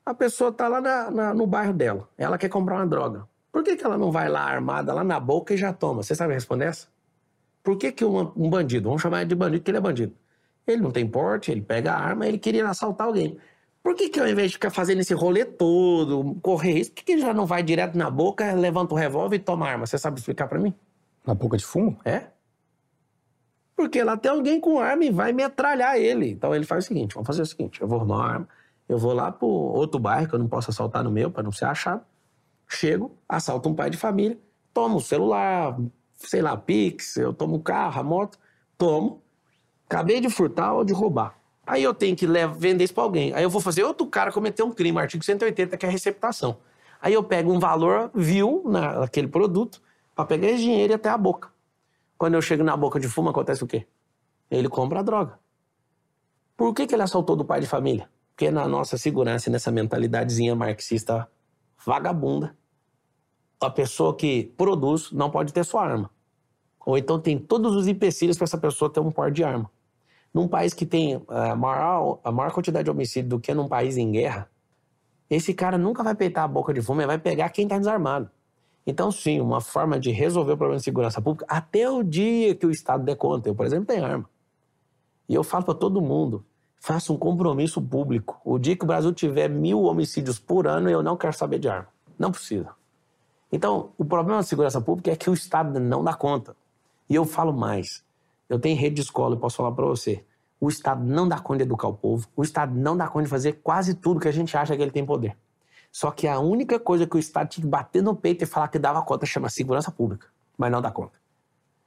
[0.04, 3.26] A pessoa tá lá na, na, no bairro dela, ela quer comprar uma droga.
[3.50, 6.02] Por que, que ela não vai lá armada, lá na boca e já toma?
[6.02, 6.88] Você sabe responder essa?
[7.62, 10.14] Por que, que um, um bandido, vamos chamar ele de bandido, porque ele é bandido.
[10.72, 13.38] Ele não tem porte, ele pega a arma, ele queria assaltar alguém.
[13.82, 17.04] Por que, que ao invés de ficar fazendo esse rolê todo, correr risco, por que,
[17.06, 19.86] que ele já não vai direto na boca, levanta o revólver e toma a arma?
[19.86, 20.74] Você sabe explicar para mim?
[21.26, 21.98] Na boca de fumo?
[22.04, 22.26] É.
[23.74, 26.30] Porque lá tem alguém com arma e vai metralhar ele.
[26.30, 28.48] Então ele faz o seguinte: vamos fazer o seguinte, eu vou arrumar uma arma,
[28.88, 31.52] eu vou lá pro outro bairro que eu não posso assaltar no meu para não
[31.52, 32.02] ser achado.
[32.68, 34.38] Chego, assalto um pai de família,
[34.74, 35.78] tomo o celular,
[36.16, 38.38] sei lá, Pix, eu tomo o carro, a moto,
[38.76, 39.22] tomo,
[39.88, 41.34] acabei de furtar ou de roubar.
[41.66, 42.26] Aí eu tenho que
[42.56, 43.32] vender isso para alguém.
[43.34, 46.58] Aí eu vou fazer outro cara cometer um crime, artigo 180, que é a receptação.
[47.00, 49.80] Aí eu pego um valor vil naquele produto
[50.14, 51.50] para pegar esse dinheiro e até a boca.
[52.16, 53.86] Quando eu chego na boca de fumo, acontece o quê?
[54.50, 55.38] Ele compra a droga.
[56.56, 58.10] Por que, que ele assaltou do pai de família?
[58.34, 61.28] Porque na nossa segurança nessa mentalidadezinha marxista
[61.84, 62.56] vagabunda,
[63.60, 66.10] a pessoa que produz não pode ter sua arma.
[66.84, 69.70] Ou então tem todos os empecilhos para essa pessoa ter um porte de arma.
[70.32, 73.68] Num país que tem eh, a maior, a maior quantidade de homicídio do que num
[73.68, 74.48] país em guerra,
[75.28, 78.30] esse cara nunca vai peitar a boca de fumo, ele vai pegar quem está desarmado.
[78.86, 82.64] Então, sim, uma forma de resolver o problema de segurança pública, até o dia que
[82.64, 83.48] o Estado der conta.
[83.48, 84.28] Eu, por exemplo, tenho arma.
[85.28, 86.42] E eu falo para todo mundo,
[86.80, 88.40] faça um compromisso público.
[88.42, 91.68] O dia que o Brasil tiver mil homicídios por ano, eu não quero saber de
[91.68, 91.88] arma.
[92.18, 92.70] Não precisa.
[93.52, 96.56] Então, o problema da segurança pública é que o Estado não dá conta.
[97.10, 98.02] E eu falo mais.
[98.48, 100.24] Eu tenho rede de escola, eu posso falar para você.
[100.60, 103.30] O Estado não dá conta de educar o povo, o Estado não dá conta de
[103.30, 105.36] fazer quase tudo que a gente acha que ele tem poder.
[105.92, 108.68] Só que a única coisa que o Estado tinha que bater no peito e falar
[108.68, 110.26] que dava conta chama segurança pública,
[110.56, 111.18] mas não dá conta.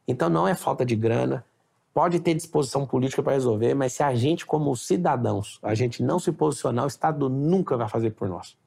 [0.07, 1.45] Então não é falta de grana,
[1.93, 6.19] pode ter disposição política para resolver, mas se a gente, como cidadãos, a gente não
[6.19, 8.57] se posicionar, o Estado nunca vai fazer por nós.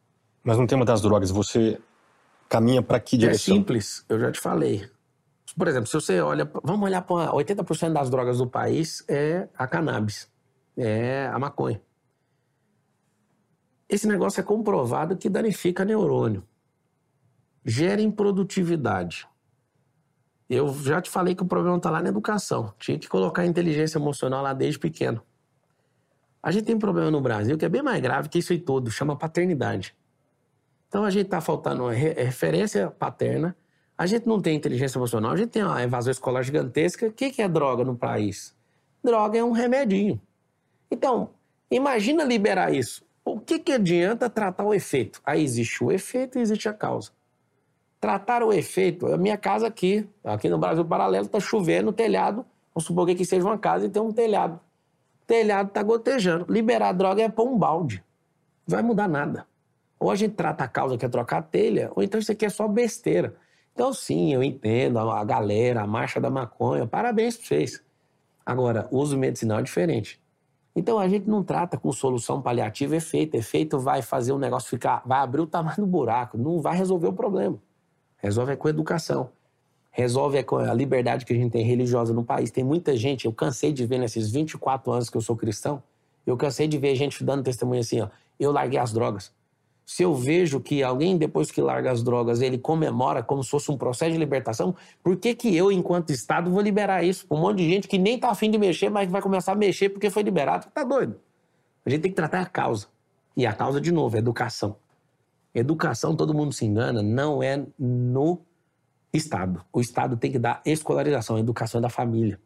[0.42, 1.80] Mas no tema das drogas, você
[2.48, 3.54] caminha para que direção?
[3.54, 4.88] É simples, eu já te falei.
[5.56, 9.66] Por exemplo, se você olha, vamos olhar para 80% das drogas do país é a
[9.66, 10.30] cannabis,
[10.76, 11.80] é a maconha.
[13.88, 16.42] Esse negócio é comprovado que danifica neurônio,
[17.64, 19.28] gera improdutividade.
[20.50, 22.74] Eu já te falei que o problema está lá na educação.
[22.78, 25.22] Tinha que colocar a inteligência emocional lá desde pequeno.
[26.42, 28.58] A gente tem um problema no Brasil que é bem mais grave que isso e
[28.58, 29.96] tudo, chama paternidade.
[30.88, 33.56] Então a gente está faltando uma referência paterna
[33.96, 37.06] a gente não tem inteligência emocional, a gente tem uma evasão escolar gigantesca.
[37.06, 38.54] O que é droga no país?
[39.02, 40.20] Droga é um remedinho.
[40.90, 41.30] Então,
[41.70, 43.04] imagina liberar isso.
[43.24, 45.20] O que, que adianta tratar o efeito?
[45.24, 47.10] Aí existe o efeito e existe a causa.
[48.00, 52.44] Tratar o efeito, a minha casa aqui, aqui no Brasil Paralelo, está chovendo, telhado.
[52.74, 54.60] Vamos supor que seja uma casa e tem um telhado.
[55.22, 56.44] O telhado está gotejando.
[56.52, 58.04] Liberar droga é pôr um balde.
[58.66, 59.46] Não vai mudar nada.
[59.98, 62.44] Ou a gente trata a causa que é trocar a telha, ou então isso aqui
[62.44, 63.34] é só besteira.
[63.74, 67.82] Então, sim, eu entendo a galera, a marcha da maconha, parabéns para vocês.
[68.46, 70.22] Agora, uso medicinal é diferente.
[70.76, 73.34] Então, a gente não trata com solução paliativa efeito.
[73.34, 77.08] Efeito vai fazer o negócio ficar, vai abrir o tamanho do buraco, não vai resolver
[77.08, 77.58] o problema.
[78.18, 79.30] Resolve é com educação.
[79.90, 82.52] Resolve é com a liberdade que a gente tem religiosa no país.
[82.52, 85.82] Tem muita gente, eu cansei de ver nesses 24 anos que eu sou cristão,
[86.24, 88.08] eu cansei de ver gente dando testemunho assim, ó,
[88.38, 89.32] eu larguei as drogas
[89.86, 93.70] se eu vejo que alguém, depois que larga as drogas, ele comemora como se fosse
[93.70, 97.40] um processo de libertação, por que, que eu, enquanto Estado, vou liberar isso para um
[97.40, 100.08] monte de gente que nem tá afim de mexer, mas vai começar a mexer porque
[100.08, 100.66] foi liberado?
[100.72, 101.20] Tá doido.
[101.84, 102.86] A gente tem que tratar a causa.
[103.36, 104.76] E a causa, de novo, é educação.
[105.54, 108.40] Educação, todo mundo se engana, não é no
[109.12, 109.64] Estado.
[109.72, 112.40] O Estado tem que dar escolarização, educação é da família.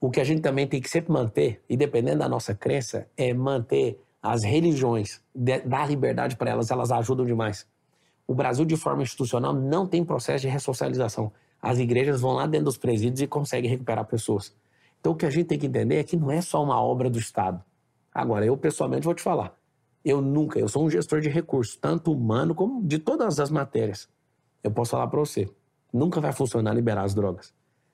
[0.00, 3.32] O que a gente também tem que sempre manter, e dependendo da nossa crença, é
[3.32, 7.66] manter as religiões, dar liberdade para elas, elas ajudam demais.
[8.26, 11.32] O Brasil, de forma institucional, não tem processo de ressocialização.
[11.60, 14.54] As igrejas vão lá dentro dos presídios e conseguem recuperar pessoas.
[15.00, 17.10] Então, o que a gente tem que entender é que não é só uma obra
[17.10, 17.62] do Estado.
[18.14, 19.56] Agora, eu pessoalmente vou te falar.
[20.04, 24.08] Eu nunca, eu sou um gestor de recursos, tanto humano como de todas as matérias.
[24.62, 25.48] Eu posso falar para você,
[25.92, 27.52] nunca vai funcionar liberar as drogas.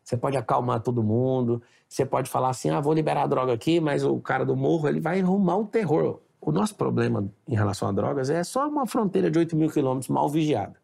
[0.08, 3.78] Você pode acalmar todo mundo, você pode falar assim, ah, vou liberar a droga aqui,
[3.78, 6.20] mas o cara do morro, ele vai arrumar o terror.
[6.40, 10.08] O nosso problema em relação a drogas é só uma fronteira de 8 mil quilômetros
[10.08, 10.76] mal vigiada.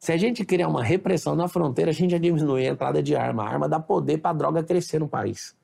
[0.00, 3.14] Se a gente criar uma repressão na fronteira, a gente já diminui a entrada de
[3.14, 3.44] arma.
[3.44, 5.54] A arma dá poder para a droga crescer no país.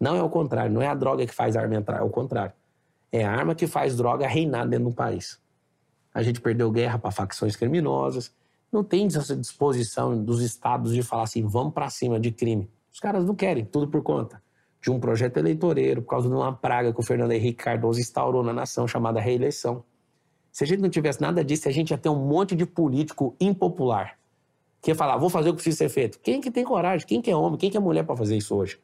[0.00, 2.08] Não é o contrário, não é a droga que faz a arma entrar, é o
[2.08, 2.54] contrário.
[3.12, 5.38] É a arma que faz droga reinar dentro do país.
[6.14, 8.32] A gente perdeu guerra para facções criminosas,
[8.74, 12.70] não tem essa disposição dos estados de falar assim, vamos para cima de crime.
[12.92, 14.42] Os caras não querem, tudo por conta
[14.82, 18.42] de um projeto eleitoreiro, por causa de uma praga que o Fernando Henrique Cardoso instaurou
[18.42, 19.82] na nação, chamada reeleição.
[20.52, 23.34] Se a gente não tivesse nada disso, a gente ia ter um monte de político
[23.40, 24.18] impopular
[24.84, 26.20] que ia falar, vou fazer o que precisa ser feito.
[26.20, 27.06] Quem que tem coragem?
[27.06, 27.58] Quem que é homem?
[27.58, 28.78] Quem que é mulher para fazer isso hoje?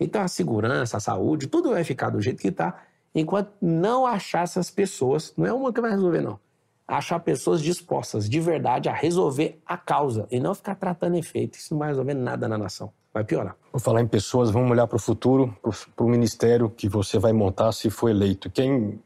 [0.00, 2.82] Então a segurança, a saúde, tudo vai ficar do jeito que está,
[3.14, 6.40] enquanto não achar essas pessoas, não é uma que vai resolver, não.
[6.86, 11.56] Achar pessoas dispostas de verdade a resolver a causa e não ficar tratando efeito.
[11.58, 12.92] Isso não vai resolver nada na nação.
[13.12, 13.56] Vai piorar.
[13.70, 15.56] Vou falar em pessoas, vamos olhar para o futuro,
[15.94, 18.50] para o ministério que você vai montar se for eleito.
[18.50, 19.00] Quem,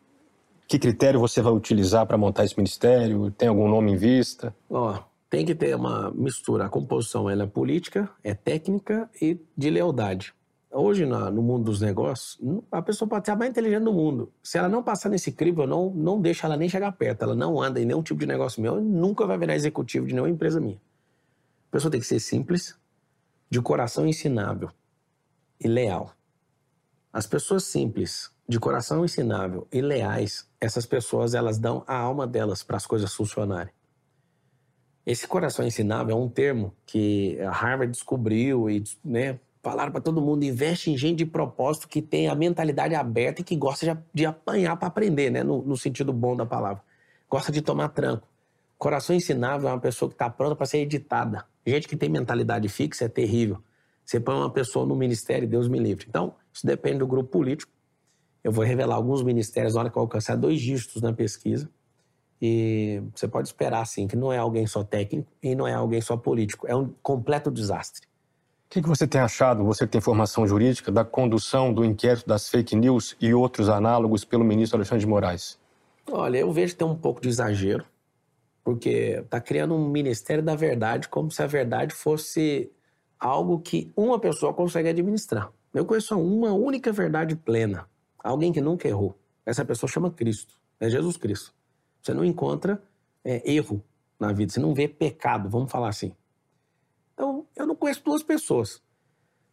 [0.68, 3.30] que critério você vai utilizar para montar esse ministério?
[3.32, 4.54] Tem algum nome em vista?
[4.70, 4.98] Ó,
[5.28, 6.66] tem que ter uma mistura.
[6.66, 10.32] A composição ela é política, é técnica e de lealdade.
[10.78, 12.38] Hoje, no mundo dos negócios,
[12.70, 14.30] a pessoa pode ser a mais inteligente do mundo.
[14.42, 17.22] Se ela não passar nesse crivo, eu não, não deixo ela nem chegar perto.
[17.22, 20.28] Ela não anda em nenhum tipo de negócio meu, nunca vai virar executivo de nenhuma
[20.28, 20.78] empresa minha.
[21.70, 22.78] A pessoa tem que ser simples,
[23.48, 24.70] de coração ensinável
[25.58, 26.12] e leal.
[27.10, 32.62] As pessoas simples, de coração ensinável e leais, essas pessoas elas dão a alma delas
[32.62, 33.72] para as coisas funcionarem.
[35.06, 40.22] Esse coração ensinável é um termo que a Harvard descobriu e né, falaram para todo
[40.22, 44.00] mundo: investe em gente de propósito que tem a mentalidade aberta e que gosta de,
[44.14, 46.80] de apanhar para aprender, né, no, no, sentido bom da palavra.
[47.28, 48.28] Gosta de tomar tranco.
[48.78, 51.44] Coração ensinável é uma pessoa que está pronta para ser editada.
[51.66, 53.58] Gente que tem mentalidade fixa é terrível.
[54.04, 56.06] Você põe uma pessoa no ministério, Deus me livre.
[56.08, 57.72] Então, isso depende do grupo político.
[58.44, 61.68] Eu vou revelar alguns ministérios na hora que eu alcançar dois dígitos na pesquisa.
[62.40, 66.00] E você pode esperar, assim, que não é alguém só técnico e não é alguém
[66.00, 66.68] só político.
[66.68, 68.06] É um completo desastre.
[68.66, 72.26] O que, que você tem achado, você que tem formação jurídica, da condução do inquérito
[72.26, 75.58] das fake news e outros análogos pelo ministro Alexandre de Moraes?
[76.10, 77.84] Olha, eu vejo que tem um pouco de exagero,
[78.64, 82.70] porque está criando um Ministério da Verdade como se a verdade fosse
[83.18, 85.50] algo que uma pessoa consegue administrar.
[85.72, 87.88] Eu conheço uma única verdade plena,
[88.18, 89.16] alguém que nunca errou.
[89.44, 91.54] Essa pessoa chama Cristo, é Jesus Cristo.
[92.02, 92.82] Você não encontra
[93.24, 93.82] é, erro
[94.18, 96.12] na vida, você não vê pecado, vamos falar assim.
[97.86, 98.82] Conheço duas pessoas.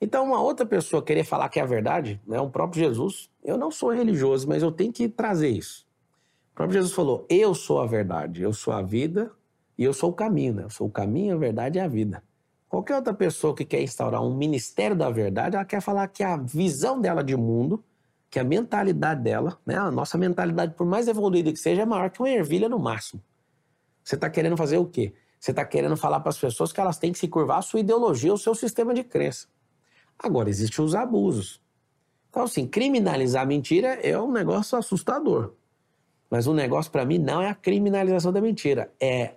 [0.02, 3.60] Então, uma outra pessoa querer falar que é a verdade, né, o próprio Jesus, eu
[3.60, 5.86] não sou religioso, mas eu tenho que trazer isso.
[6.52, 9.32] O próprio Jesus falou: Eu sou a verdade, eu sou a vida
[9.78, 10.64] e eu sou o caminho, né?
[10.64, 12.24] Eu sou o caminho, a verdade e a vida.
[12.68, 16.36] Qualquer outra pessoa que quer instaurar um ministério da verdade, ela quer falar que a
[16.36, 17.84] visão dela de mundo
[18.32, 22.10] que a mentalidade dela, né, a nossa mentalidade, por mais evoluída que seja, é maior
[22.10, 23.22] que uma ervilha no máximo.
[24.04, 25.14] Você está querendo fazer o quê?
[25.44, 27.82] Você está querendo falar para as pessoas que elas têm que se curvar à sua
[27.82, 29.46] ideologia, ao seu sistema de crença.
[30.18, 31.62] Agora, existem os abusos.
[32.30, 35.52] Então, assim, criminalizar a mentira é um negócio assustador.
[36.30, 38.94] Mas o negócio, para mim, não é a criminalização da mentira.
[39.02, 39.34] É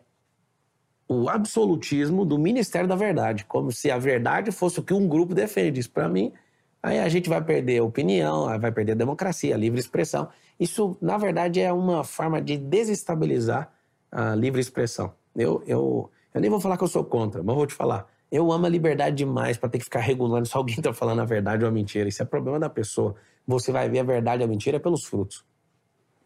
[1.08, 3.44] o absolutismo do Ministério da Verdade.
[3.44, 5.80] Como se a verdade fosse o que um grupo defende.
[5.80, 6.32] Isso, para mim,
[6.80, 10.28] Aí a gente vai perder a opinião, vai perder a democracia, a livre expressão.
[10.60, 13.72] Isso, na verdade, é uma forma de desestabilizar
[14.12, 15.12] a livre expressão.
[15.36, 18.06] Eu, eu, eu nem vou falar que eu sou contra, mas vou te falar.
[18.30, 21.24] Eu amo a liberdade demais para ter que ficar regulando se alguém está falando a
[21.24, 22.08] verdade ou a mentira.
[22.08, 23.14] Isso é problema da pessoa.
[23.46, 25.44] Você vai ver a verdade e a mentira pelos frutos.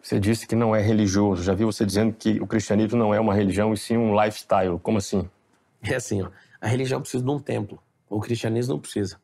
[0.00, 1.42] Você disse que não é religioso.
[1.42, 4.78] Já vi você dizendo que o cristianismo não é uma religião e sim um lifestyle.
[4.78, 5.28] Como assim?
[5.82, 6.30] É assim, ó.
[6.58, 7.78] A religião precisa de um templo.
[8.08, 9.20] O cristianismo não precisa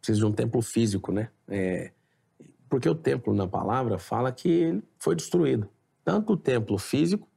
[0.00, 1.28] precisa de um templo físico, né?
[1.48, 1.90] É,
[2.68, 5.68] porque o templo, na palavra, fala que ele foi destruído.
[6.04, 7.28] Tanto o templo físico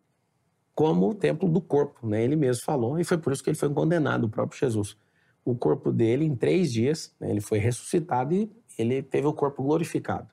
[0.81, 2.23] como o templo do corpo, né?
[2.23, 4.97] Ele mesmo falou, e foi por isso que ele foi condenado, o próprio Jesus.
[5.45, 9.61] O corpo dele, em três dias, né, ele foi ressuscitado e ele teve o corpo
[9.61, 10.27] glorificado.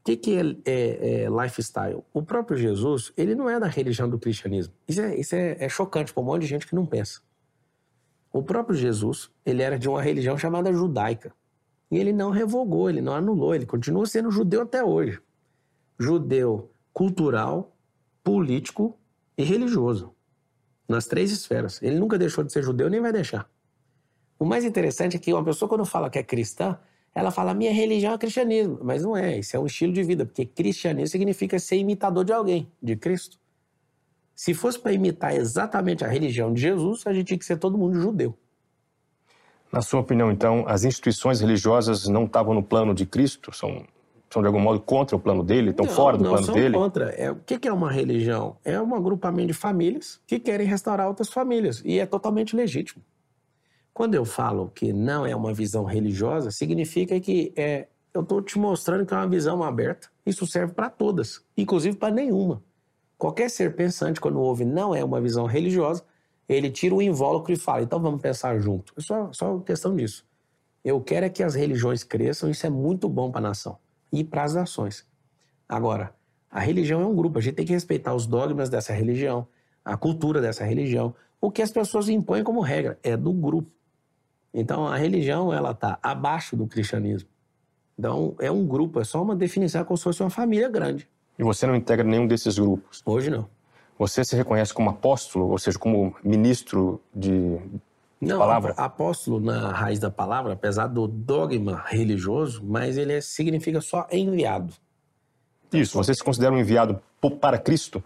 [0.00, 2.02] O que, que é, é, é, lifestyle?
[2.10, 4.72] O próprio Jesus, ele não é da religião do cristianismo.
[4.88, 7.20] Isso é, isso é, é chocante para um monte de gente que não pensa.
[8.32, 11.34] O próprio Jesus, ele era de uma religião chamada judaica.
[11.90, 15.20] E ele não revogou, ele não anulou, ele continua sendo judeu até hoje.
[16.00, 17.76] Judeu cultural,
[18.22, 18.98] político
[19.36, 20.14] e religioso.
[20.88, 21.80] Nas três esferas.
[21.82, 23.48] Ele nunca deixou de ser judeu, nem vai deixar.
[24.38, 26.78] O mais interessante é que uma pessoa, quando fala que é cristã,
[27.14, 28.78] ela fala: minha religião é cristianismo.
[28.82, 32.32] Mas não é, isso é um estilo de vida, porque cristianismo significa ser imitador de
[32.32, 33.38] alguém, de Cristo.
[34.34, 37.78] Se fosse para imitar exatamente a religião de Jesus, a gente tinha que ser todo
[37.78, 38.36] mundo judeu.
[39.70, 43.54] Na sua opinião, então, as instituições religiosas não estavam no plano de Cristo?
[43.54, 43.86] São,
[44.34, 45.70] são de algum modo contra o plano dele?
[45.70, 46.74] Estão não, fora do não, plano são dele?
[46.74, 47.10] contra.
[47.10, 48.56] É, o que é uma religião?
[48.64, 51.80] É um agrupamento de famílias que querem restaurar outras famílias.
[51.84, 53.02] E é totalmente legítimo.
[53.92, 58.58] Quando eu falo que não é uma visão religiosa, significa que é, eu estou te
[58.58, 60.08] mostrando que é uma visão aberta.
[60.26, 62.60] Isso serve para todas, inclusive para nenhuma.
[63.16, 66.02] Qualquer ser pensante, quando ouve não é uma visão religiosa,
[66.48, 68.92] ele tira o invólucro e fala, então vamos pensar junto.
[68.96, 70.26] É só, só questão disso.
[70.84, 73.78] Eu quero é que as religiões cresçam, isso é muito bom para a nação
[74.14, 75.06] e para as nações.
[75.68, 76.14] Agora,
[76.54, 79.44] A religião é um grupo, a gente tem que respeitar os dogmas dessa religião,
[79.84, 81.12] a cultura dessa religião.
[81.40, 83.68] O que as pessoas impõem como regra é do grupo.
[84.54, 87.28] Então, a religião, ela está abaixo do cristianismo.
[87.98, 91.08] Então, é um grupo, é só uma definição como se fosse uma família grande.
[91.36, 93.02] E você não integra nenhum desses grupos?
[93.04, 93.48] Hoje não.
[93.98, 97.58] Você se reconhece como apóstolo, ou seja, como ministro de
[98.24, 98.74] não, palavra?
[98.76, 104.74] apóstolo na raiz da palavra, apesar do dogma religioso, mas ele é, significa só enviado.
[105.68, 107.00] Então, Isso, você se considera um enviado
[107.40, 108.02] para Cristo?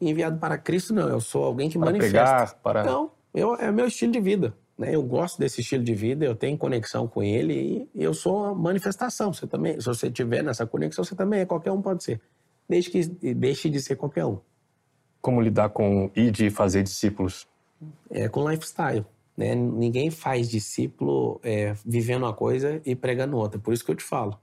[0.00, 1.08] Enviado para Cristo, não.
[1.08, 2.16] Eu sou alguém que para manifesta.
[2.16, 2.84] Pregar, para...
[2.84, 4.54] Não, eu, é meu estilo de vida.
[4.76, 4.94] Né?
[4.94, 8.54] Eu gosto desse estilo de vida, eu tenho conexão com ele e eu sou uma
[8.54, 9.32] manifestação.
[9.32, 11.46] Você também, se você tiver nessa conexão, você também é.
[11.46, 12.20] Qualquer um pode ser.
[12.68, 13.04] Desde que
[13.34, 14.38] deixe de ser qualquer um.
[15.20, 17.46] Como lidar com ir de fazer discípulos?
[18.10, 19.04] É com lifestyle.
[19.42, 19.56] Né?
[19.56, 23.58] Ninguém faz discípulo é, vivendo uma coisa e pregando outra.
[23.58, 24.38] Por isso que eu te falo.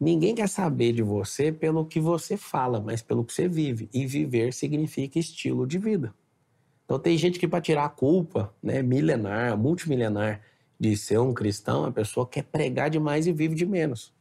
[0.00, 3.88] Ninguém quer saber de você pelo que você fala, mas pelo que você vive.
[3.94, 6.12] E viver significa estilo de vida.
[6.84, 10.40] Então tem gente que para tirar a culpa, né, milenar, multimilenar,
[10.78, 14.12] de ser um cristão, a pessoa quer pregar demais e vive de menos.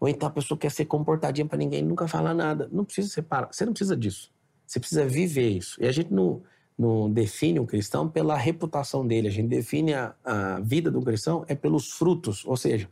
[0.00, 2.70] Ou então a pessoa quer ser comportadinha para ninguém nunca falar nada.
[2.72, 3.52] Não precisa separar.
[3.52, 4.32] Você não precisa disso.
[4.66, 5.76] Você precisa viver isso.
[5.78, 6.42] E a gente não,
[6.78, 9.28] não define um cristão pela reputação dele.
[9.28, 12.44] A gente define a, a vida do cristão é pelos frutos.
[12.44, 12.88] Ou seja,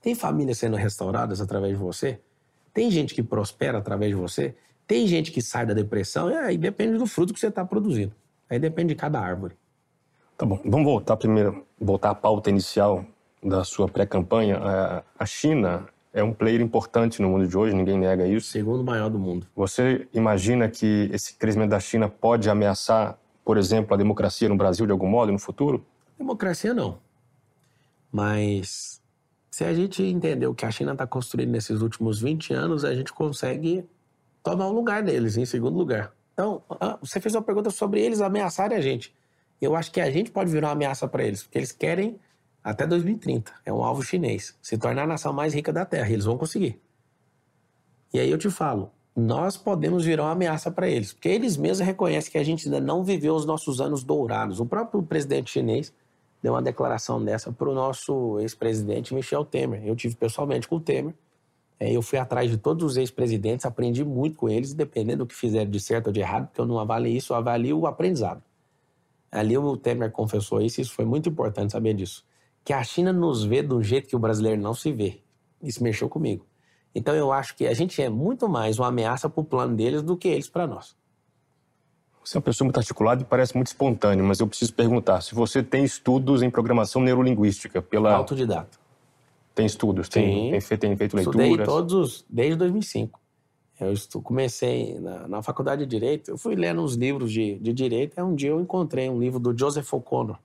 [0.00, 2.20] tem famílias sendo restauradas através de você?
[2.72, 4.54] Tem gente que prospera através de você?
[4.86, 6.30] Tem gente que sai da depressão?
[6.30, 8.14] E aí depende do fruto que você está produzindo.
[8.48, 9.56] Aí depende de cada árvore.
[10.36, 10.60] Tá bom.
[10.64, 13.04] Vamos voltar primeiro, voltar à pauta inicial
[13.42, 14.60] da sua pré-campanha.
[15.18, 18.50] A China é um player importante no mundo de hoje, ninguém nega isso.
[18.50, 19.46] Segundo maior do mundo.
[19.54, 24.86] Você imagina que esse crescimento da China pode ameaçar, por exemplo, a democracia no Brasil
[24.86, 25.84] de algum modo no futuro?
[26.16, 26.98] Democracia não.
[28.10, 29.02] Mas
[29.50, 32.94] se a gente entender o que a China está construindo nesses últimos 20 anos, a
[32.94, 33.84] gente consegue
[34.42, 36.14] tomar o lugar deles em segundo lugar.
[36.32, 39.14] Então, ah, você fez uma pergunta sobre eles ameaçarem a gente.
[39.60, 42.18] Eu acho que a gente pode virar uma ameaça para eles, porque eles querem
[42.66, 43.52] até 2030.
[43.64, 44.56] É um alvo chinês.
[44.60, 46.10] Se tornar a nação mais rica da Terra.
[46.10, 46.80] Eles vão conseguir.
[48.12, 51.86] E aí eu te falo, nós podemos virar uma ameaça para eles, porque eles mesmos
[51.86, 54.58] reconhecem que a gente ainda não viveu os nossos anos dourados.
[54.58, 55.92] O próprio presidente chinês
[56.42, 59.86] deu uma declaração dessa para o nosso ex-presidente Michel Temer.
[59.86, 61.14] Eu tive pessoalmente com o Temer.
[61.78, 65.36] É, eu fui atrás de todos os ex-presidentes, aprendi muito com eles, dependendo do que
[65.36, 68.42] fizeram de certo ou de errado, porque eu não avalio isso, eu avalio o aprendizado.
[69.30, 72.25] Ali o Temer confessou isso, isso foi muito importante saber disso
[72.66, 75.20] que a China nos vê de um jeito que o brasileiro não se vê.
[75.62, 76.44] Isso mexeu comigo.
[76.92, 80.02] Então eu acho que a gente é muito mais uma ameaça para o plano deles
[80.02, 80.96] do que eles para nós.
[82.24, 85.32] Você é uma pessoa muito articulada e parece muito espontâneo, mas eu preciso perguntar se
[85.32, 88.12] você tem estudos em programação neurolinguística pela...
[88.16, 88.76] Autodidata.
[89.54, 90.08] Tem estudos?
[90.08, 91.46] Tem, tem, feito, tem feito leituras?
[91.46, 92.26] Estudei todos os...
[92.28, 93.20] desde 2005.
[93.78, 94.20] Eu estu...
[94.20, 98.22] comecei na, na, faculdade de Direito, eu fui lendo uns livros de, de Direito, e
[98.22, 100.36] um dia eu encontrei um livro do Joseph O'Connor,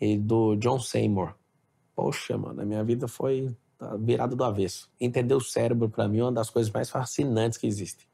[0.00, 1.34] e do John Seymour.
[1.94, 3.54] Poxa, mano, a minha vida foi
[3.98, 4.90] virada do avesso.
[5.00, 8.08] Entender o cérebro, para mim, é uma das coisas mais fascinantes que existe.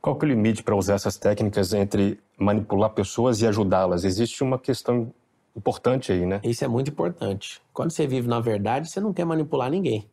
[0.00, 4.04] Qual que é o limite para usar essas técnicas entre manipular pessoas e ajudá-las?
[4.04, 5.12] Existe uma questão
[5.54, 6.40] importante aí, né?
[6.42, 7.60] Isso é muito importante.
[7.72, 10.08] Quando você vive na verdade, você não quer manipular ninguém.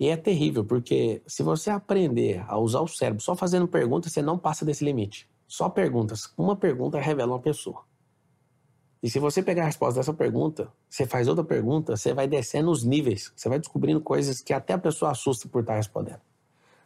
[0.00, 4.22] E é terrível, porque se você aprender a usar o cérebro só fazendo perguntas, você
[4.22, 5.28] não passa desse limite.
[5.46, 6.32] Só perguntas.
[6.36, 7.82] Uma pergunta revela uma pessoa.
[9.02, 12.70] E se você pegar a resposta dessa pergunta, você faz outra pergunta, você vai descendo
[12.70, 16.20] os níveis, você vai descobrindo coisas que até a pessoa assusta por estar respondendo.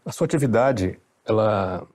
[0.05, 1.87] A sua atividade, ela.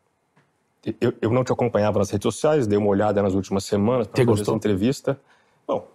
[1.00, 4.26] Eu, eu não te acompanhava nas redes sociais, dei uma olhada nas últimas semanas para
[4.26, 5.20] fazer essa entrevista.
[5.68, 5.88] Bom,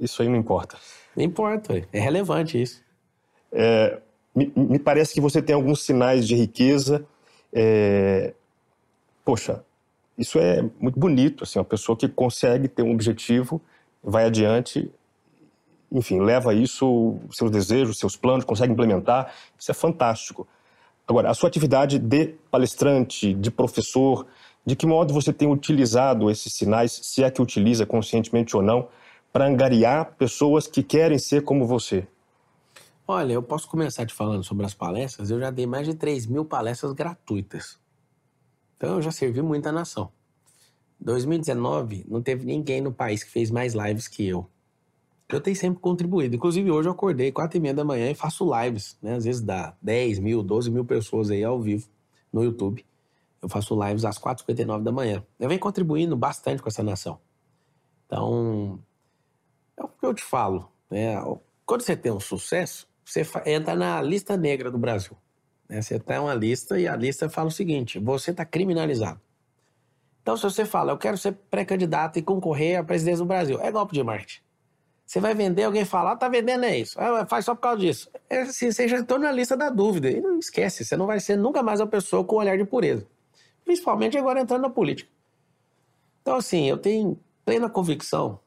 [0.00, 0.76] isso aí não importa.
[1.14, 2.82] Não importa, é relevante isso.
[3.52, 4.00] É,
[4.34, 7.06] me, me, parece que você tem alguns sinais de riqueza.
[7.52, 8.34] É,
[9.24, 9.64] poxa,
[10.18, 13.60] isso é muito bonito, assim, uma pessoa que consegue ter um objetivo,
[14.02, 14.90] vai adiante,
[15.90, 20.46] enfim, leva isso, seus desejos, seus planos, consegue implementar, isso é fantástico.
[21.06, 24.26] Agora, a sua atividade de palestrante, de professor,
[24.64, 28.88] de que modo você tem utilizado esses sinais, se é que utiliza conscientemente ou não,
[29.32, 32.06] para angariar pessoas que querem ser como você?
[33.06, 35.30] Olha, eu posso começar te falando sobre as palestras.
[35.30, 37.78] Eu já dei mais de 3 mil palestras gratuitas.
[38.76, 40.10] Então eu já servi muita nação.
[41.00, 44.48] 2019, não teve ninguém no país que fez mais lives que eu.
[45.28, 46.36] Eu tenho sempre contribuído.
[46.36, 49.14] Inclusive, hoje eu acordei quatro e meia da manhã e faço lives, né?
[49.14, 51.88] Às vezes dá 10 mil, 12 mil pessoas aí ao vivo
[52.32, 52.86] no YouTube.
[53.42, 55.24] Eu faço lives às 4h59 da manhã.
[55.38, 57.18] Eu venho contribuindo bastante com essa nação.
[58.06, 58.78] Então,
[59.76, 60.70] é o que eu te falo.
[60.90, 61.16] Né?
[61.64, 65.16] Quando você tem um sucesso, você entra na lista negra do Brasil.
[65.68, 65.82] Né?
[65.82, 69.20] Você tem uma lista e a lista fala o seguinte: você está criminalizado.
[70.22, 73.70] Então, se você fala, eu quero ser pré-candidato e concorrer à presidência do Brasil, é
[73.70, 74.40] golpe de marketing.
[75.06, 77.00] Você vai vender, alguém fala, ah, tá vendendo é isso.
[77.00, 78.10] Ah, faz só por causa disso.
[78.28, 80.10] É assim, você já entrou na lista da dúvida.
[80.10, 83.06] E não esquece, você não vai ser nunca mais uma pessoa com olhar de pureza.
[83.64, 85.08] Principalmente agora entrando na política.
[86.22, 88.40] Então, assim, eu tenho plena convicção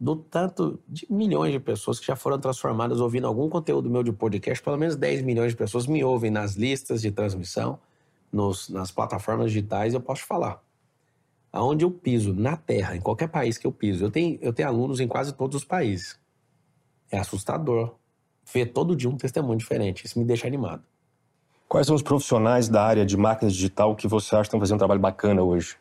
[0.00, 4.12] do tanto de milhões de pessoas que já foram transformadas ouvindo algum conteúdo meu de
[4.12, 4.62] podcast.
[4.62, 7.78] Pelo menos 10 milhões de pessoas me ouvem nas listas de transmissão,
[8.32, 9.94] nos, nas plataformas digitais.
[9.94, 10.62] Eu posso falar
[11.52, 14.68] aonde eu piso, na Terra, em qualquer país que eu piso, eu tenho, eu tenho
[14.68, 16.18] alunos em quase todos os países.
[17.10, 17.94] É assustador
[18.52, 20.04] ver todo dia um testemunho diferente.
[20.04, 20.82] Isso me deixa animado.
[21.66, 24.76] Quais são os profissionais da área de marketing digital que você acha que estão fazendo
[24.76, 25.76] um trabalho bacana hoje?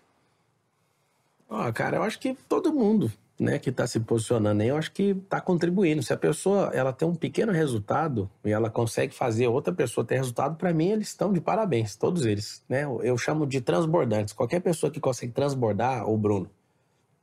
[1.50, 4.92] Ah, cara, eu acho que todo mundo né, que está se posicionando aí, eu acho
[4.92, 6.02] que está contribuindo.
[6.02, 10.16] Se a pessoa ela tem um pequeno resultado e ela consegue fazer outra pessoa ter
[10.16, 12.64] resultado, para mim eles estão de parabéns, todos eles.
[12.68, 12.84] Né?
[13.04, 14.34] Eu chamo de transbordantes.
[14.34, 16.50] Qualquer pessoa que consegue transbordar, o Bruno,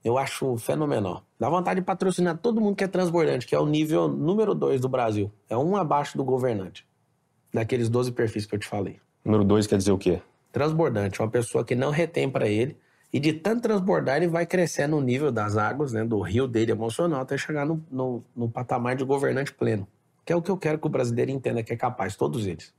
[0.04, 1.24] eu acho fenomenal.
[1.38, 4.80] Dá vontade de patrocinar todo mundo que é transbordante, que é o nível número dois
[4.80, 5.32] do Brasil.
[5.48, 6.86] É um abaixo do governante,
[7.52, 9.00] daqueles 12 perfis que eu te falei.
[9.24, 10.20] Número dois quer dizer o quê?
[10.52, 12.76] Transbordante, uma pessoa que não retém para ele
[13.14, 16.72] e de tanto transbordar, ele vai crescendo o nível das águas, né, do rio dele
[16.72, 19.86] emocional, até chegar no, no, no patamar de governante pleno.
[20.24, 22.74] Que é o que eu quero que o brasileiro entenda que é capaz, todos eles.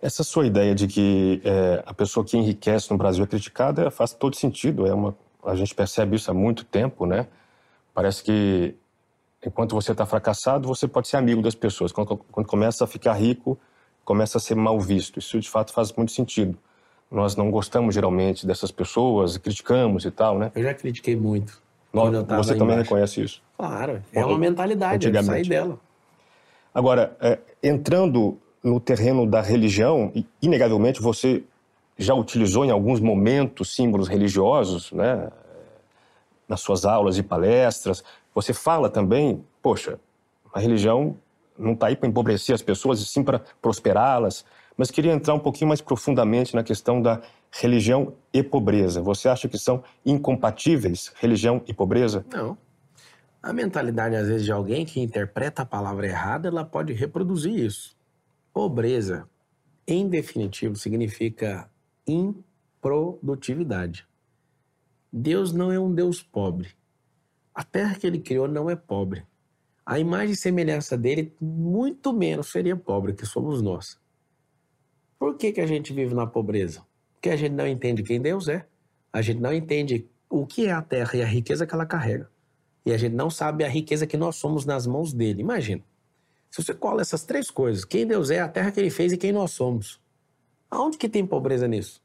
[0.00, 4.12] Essa sua ideia de que é, a pessoa que enriquece no Brasil é criticada faz
[4.12, 4.86] todo sentido.
[4.86, 7.26] É uma, a gente percebe isso há muito tempo, né?
[7.92, 8.76] Parece que
[9.44, 11.90] enquanto você está fracassado, você pode ser amigo das pessoas.
[11.90, 13.58] Quando, quando começa a ficar rico,
[14.04, 15.18] começa a ser mal visto.
[15.18, 16.56] Isso de fato faz muito sentido
[17.10, 20.52] nós não gostamos geralmente dessas pessoas, criticamos e tal, né?
[20.54, 21.62] Eu já critiquei muito.
[21.92, 22.82] Nós, você também embaixo.
[22.82, 23.42] reconhece isso?
[23.56, 25.78] Claro, é uma mentalidade, é sair dela.
[26.74, 31.42] Agora, é, entrando no terreno da religião, inegavelmente você
[31.96, 35.30] já utilizou em alguns momentos símbolos religiosos, né?
[36.46, 38.04] Nas suas aulas e palestras.
[38.34, 39.98] Você fala também, poxa,
[40.52, 41.16] a religião
[41.58, 44.44] não está aí para empobrecer as pessoas, e sim para prosperá-las
[44.78, 47.20] mas queria entrar um pouquinho mais profundamente na questão da
[47.50, 49.02] religião e pobreza.
[49.02, 52.24] Você acha que são incompatíveis religião e pobreza?
[52.32, 52.56] Não.
[53.42, 57.96] A mentalidade, às vezes, de alguém que interpreta a palavra errada, ela pode reproduzir isso.
[58.52, 59.28] Pobreza,
[59.84, 61.68] em definitivo, significa
[62.06, 64.06] improdutividade.
[65.12, 66.68] Deus não é um Deus pobre.
[67.52, 69.26] A terra que ele criou não é pobre.
[69.84, 73.98] A imagem e semelhança dele, muito menos seria pobre que somos nós.
[75.18, 76.82] Por que, que a gente vive na pobreza?
[77.14, 78.66] Porque a gente não entende quem Deus é,
[79.12, 82.30] a gente não entende o que é a terra e a riqueza que ela carrega.
[82.84, 85.40] E a gente não sabe a riqueza que nós somos nas mãos dele.
[85.40, 85.82] Imagina.
[86.50, 89.16] Se você cola essas três coisas, quem Deus é, a terra que ele fez e
[89.16, 90.00] quem nós somos.
[90.70, 92.02] Aonde que tem pobreza nisso?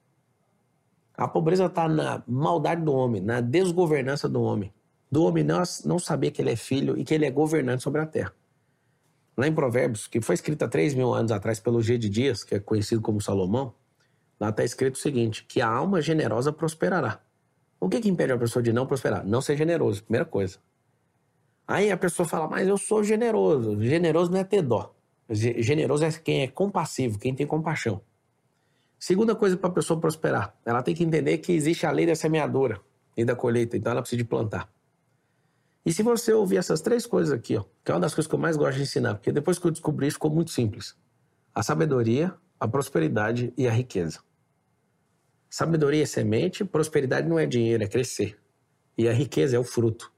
[1.16, 4.74] A pobreza está na maldade do homem, na desgovernança do homem.
[5.12, 8.02] Do homem não, não saber que ele é filho e que ele é governante sobre
[8.02, 8.34] a terra.
[9.36, 12.44] Lá em Provérbios, que foi escrita há 3 mil anos atrás pelo G de Dias,
[12.44, 13.74] que é conhecido como Salomão,
[14.40, 17.22] lá está escrito o seguinte: que a alma generosa prosperará.
[17.80, 19.26] O que, que impede a pessoa de não prosperar?
[19.26, 20.60] Não ser generoso, primeira coisa.
[21.68, 23.82] Aí a pessoa fala, mas eu sou generoso.
[23.82, 24.96] Generoso não é ter dó.
[25.30, 28.02] Generoso é quem é compassivo, quem tem compaixão.
[29.00, 32.16] Segunda coisa para a pessoa prosperar, ela tem que entender que existe a lei da
[32.16, 32.80] semeadura
[33.18, 34.73] e da colheita, então ela precisa plantar.
[35.86, 38.36] E se você ouvir essas três coisas aqui, ó, que é uma das coisas que
[38.36, 40.96] eu mais gosto de ensinar, porque depois que eu descobri isso ficou muito simples.
[41.54, 44.20] A sabedoria, a prosperidade e a riqueza.
[45.50, 48.40] Sabedoria é semente, prosperidade não é dinheiro, é crescer.
[48.98, 50.12] E a riqueza é o fruto.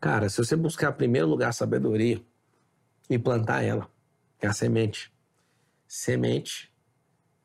[0.00, 2.22] Cara, se você buscar em primeiro lugar a sabedoria
[3.08, 3.90] e plantar ela,
[4.40, 5.12] é a semente.
[5.88, 6.72] Semente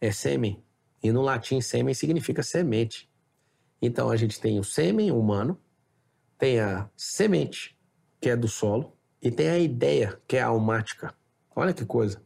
[0.02, 0.64] é sêmen.
[1.02, 3.10] E no latim, sêmen significa semente.
[3.82, 5.60] Então a gente tem o sêmen humano,
[6.40, 7.78] tem a semente,
[8.20, 11.14] que é do solo, e tem a ideia, que é a almática.
[11.54, 12.22] Olha que coisa.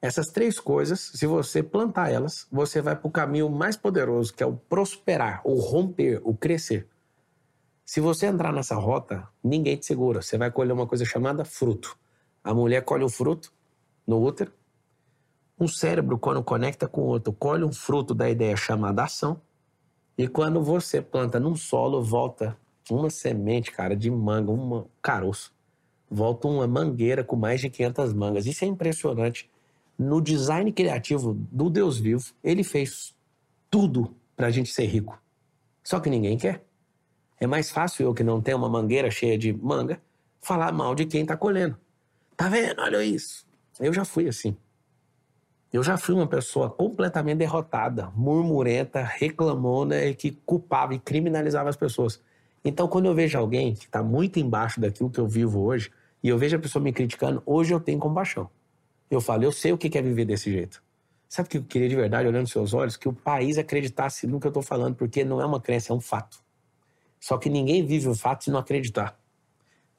[0.00, 4.42] Essas três coisas, se você plantar elas, você vai para o caminho mais poderoso, que
[4.42, 6.88] é o prosperar, o romper, o crescer.
[7.84, 10.22] Se você entrar nessa rota, ninguém te segura.
[10.22, 11.98] Você vai colher uma coisa chamada fruto.
[12.42, 13.52] A mulher colhe o fruto
[14.06, 14.52] no útero.
[15.60, 19.42] Um cérebro, quando conecta com o outro, colhe um fruto da ideia chamada ação.
[20.16, 22.56] E quando você planta num solo, volta
[22.90, 25.52] uma semente, cara, de manga, um caroço,
[26.10, 28.46] volta uma mangueira com mais de 500 mangas.
[28.46, 29.50] Isso é impressionante.
[29.98, 33.14] No design criativo do Deus vivo, ele fez
[33.70, 35.20] tudo para a gente ser rico.
[35.82, 36.62] Só que ninguém quer.
[37.40, 40.00] É mais fácil eu que não tenho uma mangueira cheia de manga
[40.40, 41.76] falar mal de quem está colhendo.
[42.36, 42.80] Tá vendo?
[42.80, 43.46] Olha isso.
[43.80, 44.56] Eu já fui assim.
[45.72, 51.76] Eu já fui uma pessoa completamente derrotada, murmurenta, reclamona e que culpava e criminalizava as
[51.76, 52.22] pessoas.
[52.64, 55.90] Então, quando eu vejo alguém que está muito embaixo daquilo que eu vivo hoje,
[56.22, 58.50] e eu vejo a pessoa me criticando, hoje eu tenho compaixão.
[59.10, 60.82] Eu falo, eu sei o que é viver desse jeito.
[61.28, 62.96] Sabe o que eu queria de verdade, olhando nos seus olhos?
[62.96, 65.96] Que o país acreditasse no que eu estou falando, porque não é uma crença, é
[65.96, 66.38] um fato.
[67.20, 69.18] Só que ninguém vive o fato se não acreditar.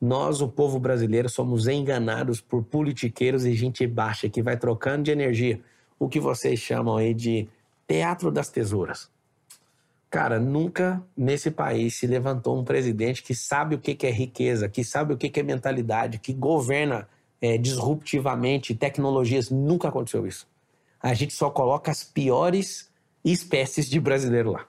[0.01, 5.12] Nós, o povo brasileiro, somos enganados por politiqueiros e gente baixa que vai trocando de
[5.12, 5.62] energia.
[5.99, 7.47] O que vocês chamam aí de
[7.88, 9.12] teatro das tesouras.
[10.10, 14.84] Cara, nunca nesse país se levantou um presidente que sabe o que é riqueza, que
[14.84, 17.07] sabe o que é mentalidade, que governa
[17.39, 19.51] é, disruptivamente tecnologias.
[19.51, 20.47] Nunca aconteceu isso.
[20.99, 22.89] A gente só coloca as piores
[23.24, 24.66] espécies de brasileiro lá.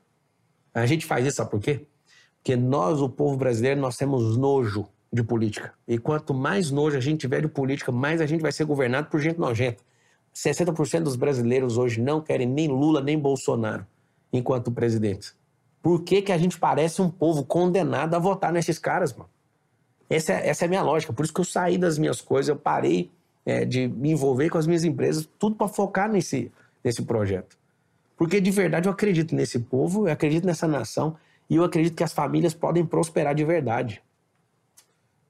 [0.74, 1.86] A gente faz isso, sabe por quê?
[2.36, 5.72] Porque nós, o povo brasileiro, nós temos nojo de política.
[5.88, 9.09] E quanto mais nojo a gente tiver de política, mais a gente vai ser governado
[9.09, 9.82] por gente nojenta.
[10.34, 13.86] 60% dos brasileiros hoje não querem nem Lula nem Bolsonaro
[14.32, 15.34] enquanto presidentes.
[15.82, 19.30] Por que, que a gente parece um povo condenado a votar nesses caras, mano?
[20.08, 21.12] Essa é, essa é a minha lógica.
[21.12, 23.10] Por isso que eu saí das minhas coisas, eu parei
[23.46, 26.52] é, de me envolver com as minhas empresas, tudo para focar nesse,
[26.84, 27.56] nesse projeto.
[28.16, 31.16] Porque de verdade eu acredito nesse povo, eu acredito nessa nação
[31.48, 34.02] e eu acredito que as famílias podem prosperar de verdade.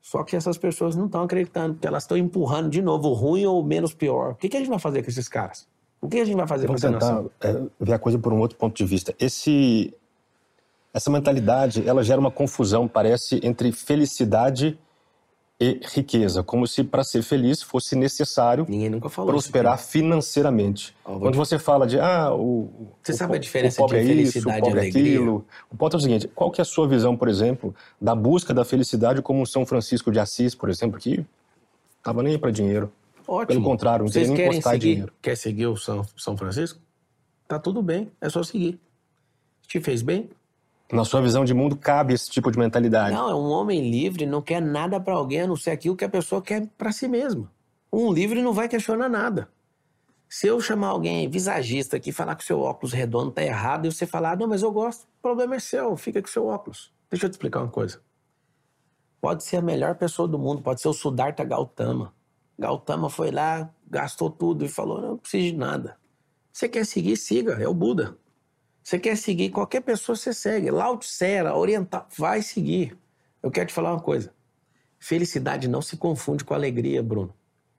[0.01, 3.63] Só que essas pessoas não estão acreditando, porque elas estão empurrando de novo, ruim ou
[3.63, 4.33] menos pior.
[4.33, 5.69] O que, que, a gente vai fazer com esses caras?
[6.01, 7.25] O que a gente vai fazer Vamos com essa tentar?
[7.41, 9.15] É, ver a coisa por um outro ponto de vista.
[9.19, 9.93] Esse,
[10.95, 14.79] essa mentalidade, ela gera uma confusão, parece, entre felicidade
[15.63, 18.67] e riqueza, como se para ser feliz fosse necessário
[19.27, 20.97] prosperar isso, financeiramente.
[21.05, 24.49] Quando você fala de ah, o, você o, sabe a diferença de é felicidade isso,
[24.49, 25.45] o pobre e é aquilo.
[25.71, 28.55] O ponto é o seguinte: qual que é a sua visão, por exemplo, da busca
[28.55, 31.27] da felicidade como São Francisco de Assis, por exemplo, que
[31.99, 32.91] estava nem para dinheiro.
[33.31, 33.61] Ótimo.
[33.61, 35.13] Pelo contrário, não Vocês querem postar seguir, dinheiro.
[35.23, 36.81] Quer seguir o São, São Francisco?
[37.47, 38.81] Tá tudo bem, é só seguir.
[39.69, 40.31] Te fez bem?
[40.93, 43.15] Na sua visão de mundo, cabe esse tipo de mentalidade?
[43.15, 46.05] Não, é um homem livre, não quer nada para alguém a não ser aquilo que
[46.05, 47.49] a pessoa quer para si mesma.
[47.93, 49.49] Um livre não vai questionar nada.
[50.29, 53.87] Se eu chamar alguém visagista aqui e falar que o seu óculos redondo tá errado
[53.87, 56.47] e você falar, não, mas eu gosto, o problema é seu, fica com o seu
[56.47, 56.93] óculos.
[57.09, 58.01] Deixa eu te explicar uma coisa.
[59.21, 62.13] Pode ser a melhor pessoa do mundo, pode ser o Siddhartha Gautama.
[62.61, 65.99] Gautama foi lá, gastou tudo e falou, não preciso de nada.
[66.53, 68.19] Você quer seguir, siga, é o Buda.
[68.83, 70.71] Você quer seguir qualquer pessoa, você segue.
[70.71, 72.99] Lao Tse era oriental, vai seguir.
[73.43, 74.35] Eu quero te falar uma coisa.
[74.99, 77.33] Felicidade não se confunde com alegria, Bruno.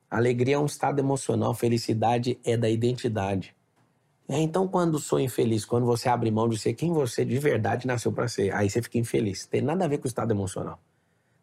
[0.10, 3.56] Alegria é um estado emocional, felicidade é da identidade.
[4.28, 7.86] É, então, quando sou infeliz, quando você abre mão de ser quem você de verdade
[7.86, 9.46] nasceu para ser, aí você fica infeliz.
[9.46, 10.80] Tem nada a ver com o estado emocional.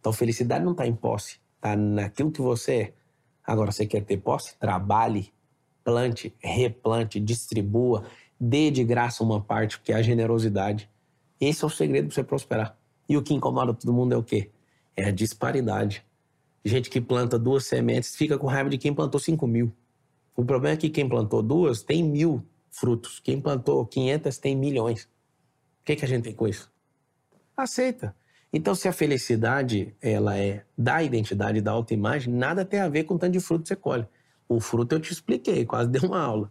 [0.01, 2.98] Então, felicidade não está em posse, está naquilo que você é.
[3.49, 4.55] Agora, você quer ter posse?
[4.59, 5.33] Trabalhe,
[5.83, 8.05] plante, replante, distribua
[8.39, 10.87] dê de graça uma parte, porque é a generosidade.
[11.41, 12.79] Esse é o segredo para você prosperar.
[13.09, 14.51] E o que incomoda todo mundo é o quê?
[14.95, 16.05] É a disparidade.
[16.63, 19.73] Gente que planta duas sementes fica com raiva de quem plantou 5 mil.
[20.37, 23.19] O problema é que quem plantou duas tem mil frutos.
[23.19, 25.05] Quem plantou 500 tem milhões.
[25.81, 26.71] O que, que a gente tem com isso?
[27.57, 28.15] Aceita.
[28.53, 33.15] Então, se a felicidade ela é da identidade, da autoimagem, nada tem a ver com
[33.15, 34.07] o tanto de fruto que você colhe.
[34.49, 36.51] O fruto eu te expliquei, quase dei uma aula.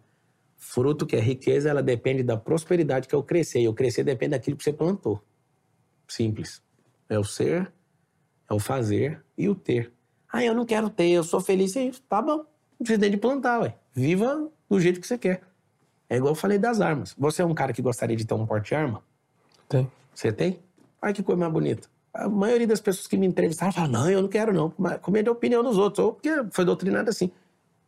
[0.56, 3.62] Fruto que é riqueza, ela depende da prosperidade que o crescer.
[3.62, 5.22] E o crescer depende daquilo que você plantou.
[6.08, 6.62] Simples.
[7.10, 7.72] É o ser,
[8.50, 9.92] é o fazer e o ter.
[10.32, 11.76] Ah, eu não quero ter, eu sou feliz.
[11.76, 12.46] E, tá bom, não
[12.80, 13.76] precisa nem de plantar, ué.
[13.94, 15.42] Viva do jeito que você quer.
[16.10, 17.16] É igual eu falei das armas.
[17.18, 19.04] Você é um cara que gostaria de ter um porte-arma?
[19.68, 19.92] Tem.
[20.14, 20.60] Você tem?
[21.02, 21.88] Ai, que coisa mais bonita.
[22.18, 24.74] A maioria das pessoas que me entrevistaram falam, não, eu não quero não.
[24.78, 26.04] Mas com medo da opinião dos outros.
[26.04, 27.32] Ou porque foi doutrinado assim.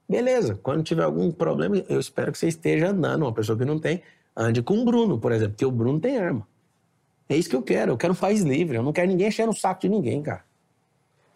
[0.08, 3.24] Beleza, quando tiver algum problema, eu espero que você esteja andando.
[3.24, 4.02] Uma pessoa que não tem,
[4.36, 6.48] ande com o Bruno, por exemplo, porque o Bruno tem arma.
[7.28, 7.92] É isso que eu quero.
[7.92, 8.78] Eu quero um país livre.
[8.78, 10.44] Eu não quero ninguém enchendo o saco de ninguém, cara.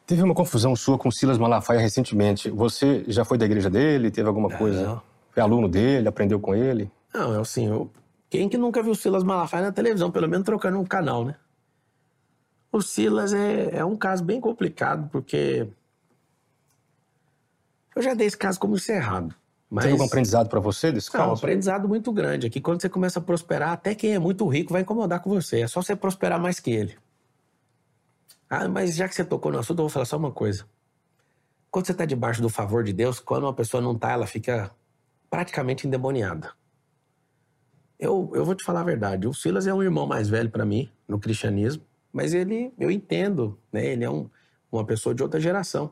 [0.05, 2.49] Teve uma confusão sua com Silas Malafaia recentemente.
[2.49, 4.11] Você já foi da igreja dele?
[4.11, 4.85] Teve alguma coisa?
[4.85, 5.01] Não.
[5.31, 6.07] Foi aluno dele?
[6.07, 6.91] Aprendeu com ele?
[7.13, 7.89] Não, é assim, eu...
[8.29, 11.35] quem que nunca viu Silas Malafaia na televisão, pelo menos trocando um canal, né?
[12.73, 15.67] O Silas é, é um caso bem complicado, porque
[17.95, 19.35] eu já dei esse caso como encerrado.
[19.69, 19.85] Mas...
[19.85, 21.39] Teve algum aprendizado para você desse Não, um caso?
[21.39, 22.47] aprendizado muito grande.
[22.47, 25.29] É que quando você começa a prosperar, até quem é muito rico vai incomodar com
[25.29, 25.61] você.
[25.61, 26.97] É só você prosperar mais que ele.
[28.49, 30.65] Ah, mas já que você tocou no assunto, eu vou falar só uma coisa.
[31.69, 34.71] Quando você está debaixo do favor de Deus, quando uma pessoa não está, ela fica
[35.29, 36.51] praticamente endemoniada.
[37.99, 39.27] Eu, eu vou te falar a verdade.
[39.27, 41.83] O Silas é um irmão mais velho para mim no cristianismo,
[42.13, 43.85] mas ele, eu entendo, né?
[43.87, 44.29] Ele é um,
[44.71, 45.91] uma pessoa de outra geração.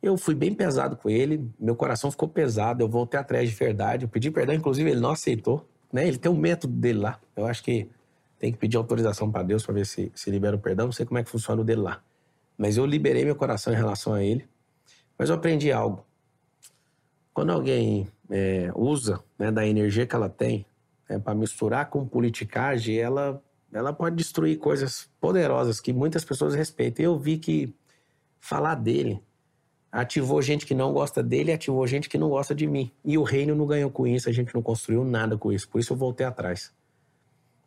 [0.00, 4.04] Eu fui bem pesado com ele, meu coração ficou pesado, eu voltei atrás de verdade.
[4.04, 5.68] Eu pedi perdão, inclusive ele não aceitou.
[5.92, 6.06] Né?
[6.06, 7.20] Ele tem um método dele lá.
[7.34, 7.90] Eu acho que
[8.38, 10.86] tem que pedir autorização para Deus para ver se, se libera o perdão.
[10.86, 12.02] Não sei como é que funciona o dele lá.
[12.56, 14.46] Mas eu liberei meu coração em relação a ele.
[15.18, 16.04] Mas eu aprendi algo.
[17.32, 20.66] Quando alguém é, usa né, da energia que ela tem
[21.08, 23.42] é, para misturar com politicagem, ela,
[23.74, 27.04] ela pode destruir coisas poderosas que muitas pessoas respeitam.
[27.04, 27.74] Eu vi que
[28.38, 29.20] falar dele
[29.90, 32.92] ativou gente que não gosta dele ativou gente que não gosta de mim.
[33.04, 35.68] E o reino não ganhou com isso, a gente não construiu nada com isso.
[35.68, 36.72] Por isso eu voltei atrás.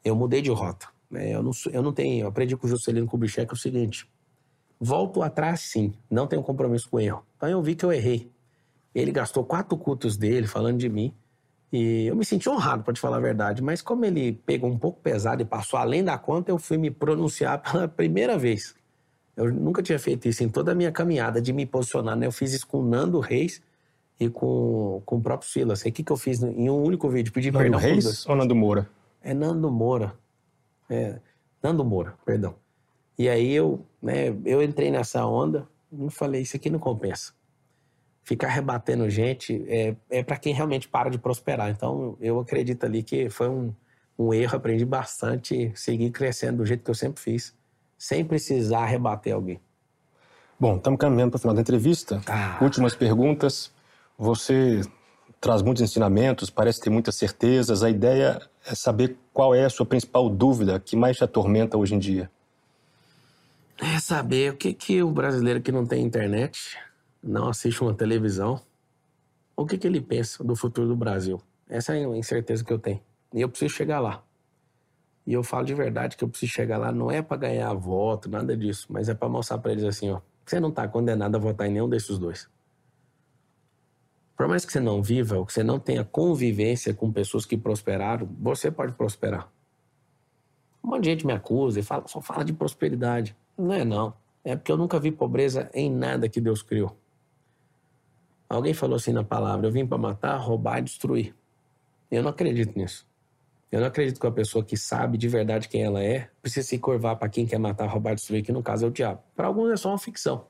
[0.04, 0.88] Eu mudei de rota.
[1.12, 1.36] Né?
[1.36, 2.24] Eu, não, eu não tenho.
[2.24, 4.10] Eu aprendi com o Juscelino Kubitschek o seguinte:
[4.80, 7.26] volto atrás sim, não tenho compromisso com erro.
[7.36, 8.32] Então eu vi que eu errei.
[8.96, 11.14] Ele gastou quatro cultos dele falando de mim.
[11.72, 13.62] E eu me senti honrado, para te falar a verdade.
[13.62, 16.90] Mas como ele pegou um pouco pesado e passou além da conta, eu fui me
[16.90, 18.74] pronunciar pela primeira vez.
[19.36, 22.16] Eu nunca tinha feito isso em toda a minha caminhada de me posicionar.
[22.16, 22.26] Né?
[22.26, 23.62] Eu fiz isso com o Nando Reis
[24.20, 25.82] e com, com o próprio Silas.
[25.82, 27.32] O que, que eu fiz em um único vídeo?
[27.32, 27.80] Pedi Nando perdão.
[27.80, 28.90] Reis ou Nando Moura?
[29.22, 30.18] É Nando Moura.
[30.90, 31.20] É,
[31.62, 32.56] Nando Moura, perdão.
[33.20, 37.34] E aí eu, né, eu entrei nessa onda e falei, isso aqui não compensa.
[38.28, 41.70] Ficar rebatendo gente é, é para quem realmente para de prosperar.
[41.70, 43.74] Então eu acredito ali que foi um,
[44.20, 47.56] um erro, aprendi bastante, seguir crescendo do jeito que eu sempre fiz,
[47.98, 49.62] sem precisar rebater alguém.
[50.60, 52.20] Bom, estamos caminhando para o final da entrevista.
[52.28, 52.58] Ah.
[52.62, 53.72] Últimas perguntas.
[54.18, 54.82] Você
[55.40, 57.82] traz muitos ensinamentos, parece ter muitas certezas.
[57.82, 61.96] A ideia é saber qual é a sua principal dúvida que mais te atormenta hoje
[61.96, 62.30] em dia.
[63.78, 66.78] É saber o que, que o brasileiro que não tem internet,
[67.22, 68.62] não assiste uma televisão,
[69.56, 71.42] o que, que ele pensa do futuro do Brasil.
[71.68, 73.02] Essa é a incerteza que eu tenho.
[73.34, 74.24] E eu preciso chegar lá.
[75.26, 78.30] E eu falo de verdade que eu preciso chegar lá não é para ganhar voto,
[78.30, 81.40] nada disso, mas é para mostrar para eles assim, ó, você não tá condenado a
[81.40, 82.50] votar em nenhum desses dois.
[84.38, 87.58] Por mais que você não viva ou que você não tenha convivência com pessoas que
[87.58, 89.52] prosperaram, você pode prosperar.
[90.82, 93.36] Um monte de gente me acusa e fala, só fala de prosperidade.
[93.58, 94.14] Não é não.
[94.46, 96.96] É porque eu nunca vi pobreza em nada que Deus criou.
[98.50, 101.36] Alguém falou assim na palavra: eu vim para matar, roubar e destruir.
[102.10, 103.06] Eu não acredito nisso.
[103.70, 106.80] Eu não acredito que a pessoa que sabe de verdade quem ela é precisa se
[106.80, 109.22] curvar para quem quer matar, roubar destruir, que no caso é o diabo.
[109.36, 110.48] Para alguns é só uma ficção.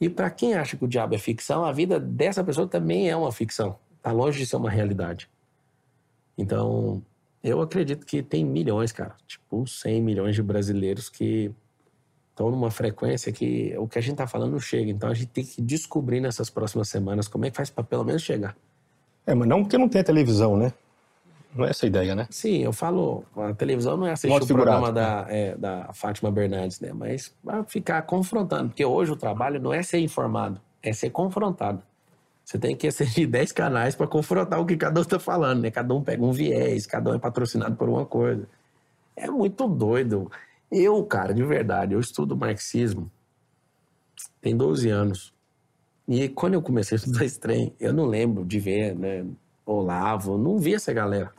[0.00, 3.16] E para quem acha que o diabo é ficção, a vida dessa pessoa também é
[3.16, 3.76] uma ficção.
[3.96, 5.28] Está longe de ser uma realidade.
[6.38, 7.02] Então,
[7.42, 9.14] eu acredito que tem milhões, cara.
[9.26, 11.52] Tipo, 100 milhões de brasileiros que
[12.40, 14.90] estão numa frequência que o que a gente está falando não chega.
[14.90, 18.02] Então, a gente tem que descobrir nessas próximas semanas como é que faz para pelo
[18.02, 18.56] menos chegar.
[19.26, 20.72] É, mas não porque não tem televisão, né?
[21.54, 22.26] Não é essa a ideia, né?
[22.30, 26.30] Sim, eu falo, a televisão não é assistir Modo o programa da, é, da Fátima
[26.30, 26.92] Bernardes, né?
[26.94, 31.82] Mas para ficar confrontando, porque hoje o trabalho não é ser informado, é ser confrontado.
[32.44, 35.70] Você tem que assistir 10 canais para confrontar o que cada um está falando, né?
[35.70, 38.48] Cada um pega um viés, cada um é patrocinado por uma coisa.
[39.16, 40.30] É muito doido.
[40.70, 43.10] Eu, cara, de verdade, eu estudo marxismo
[44.40, 45.32] tem 12 anos.
[46.08, 49.24] E quando eu comecei a estudar esse trem, eu não lembro de ver, né?
[49.64, 51.32] Olavo, não vi essa galera.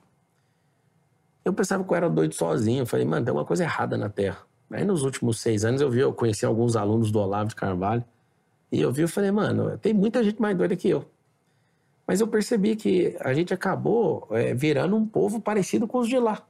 [1.43, 2.83] Eu pensava que eu era doido sozinho.
[2.83, 4.39] Eu falei, mano, tem uma coisa errada na Terra.
[4.69, 8.05] Aí nos últimos seis anos eu vi, eu conheci alguns alunos do Olavo de Carvalho.
[8.71, 11.05] E eu vi, eu falei, mano, tem muita gente mais doida que eu.
[12.07, 16.17] Mas eu percebi que a gente acabou é, virando um povo parecido com os de
[16.17, 16.41] lá.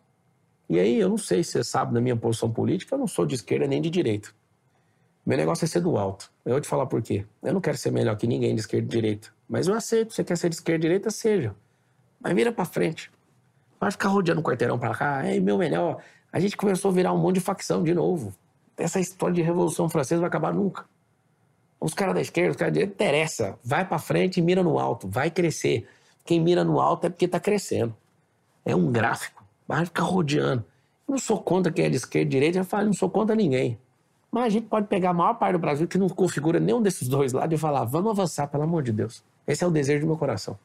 [0.72, 3.26] E aí, eu não sei se você sabe da minha posição política, eu não sou
[3.26, 4.30] de esquerda nem de direita.
[5.26, 6.32] Meu negócio é ser do alto.
[6.46, 7.26] Eu vou te falar por quê.
[7.44, 9.34] Eu não quero ser melhor que ninguém de esquerda e direita.
[9.50, 10.14] Mas eu aceito.
[10.14, 11.12] Você quer ser de esquerda e direita?
[11.12, 11.54] Seja.
[12.22, 13.12] Mas vira pra frente.
[13.82, 15.30] Vai ficar rodeando o quarteirão pra cá.
[15.30, 16.02] Ei, meu melhor.
[16.32, 18.34] A gente começou a virar um monte de facção de novo.
[18.78, 20.86] Essa história de Revolução Francesa vai acabar nunca.
[21.82, 23.60] Os caras da esquerda, os caras da direita, interessa.
[23.62, 25.06] Vai pra frente e mira no alto.
[25.06, 25.86] Vai crescer.
[26.24, 27.94] Quem mira no alto é porque tá crescendo.
[28.64, 29.41] É um gráfico.
[29.72, 30.66] Vai ficar rodeando.
[31.08, 32.58] Eu não sou contra quem é de esquerda e direita.
[32.60, 33.80] Eu falo, não sou contra ninguém.
[34.30, 37.08] Mas a gente pode pegar a maior parte do Brasil que não configura nenhum desses
[37.08, 39.24] dois lados e falar, vamos avançar, pelo amor de Deus.
[39.48, 40.60] Esse é o desejo do meu coração.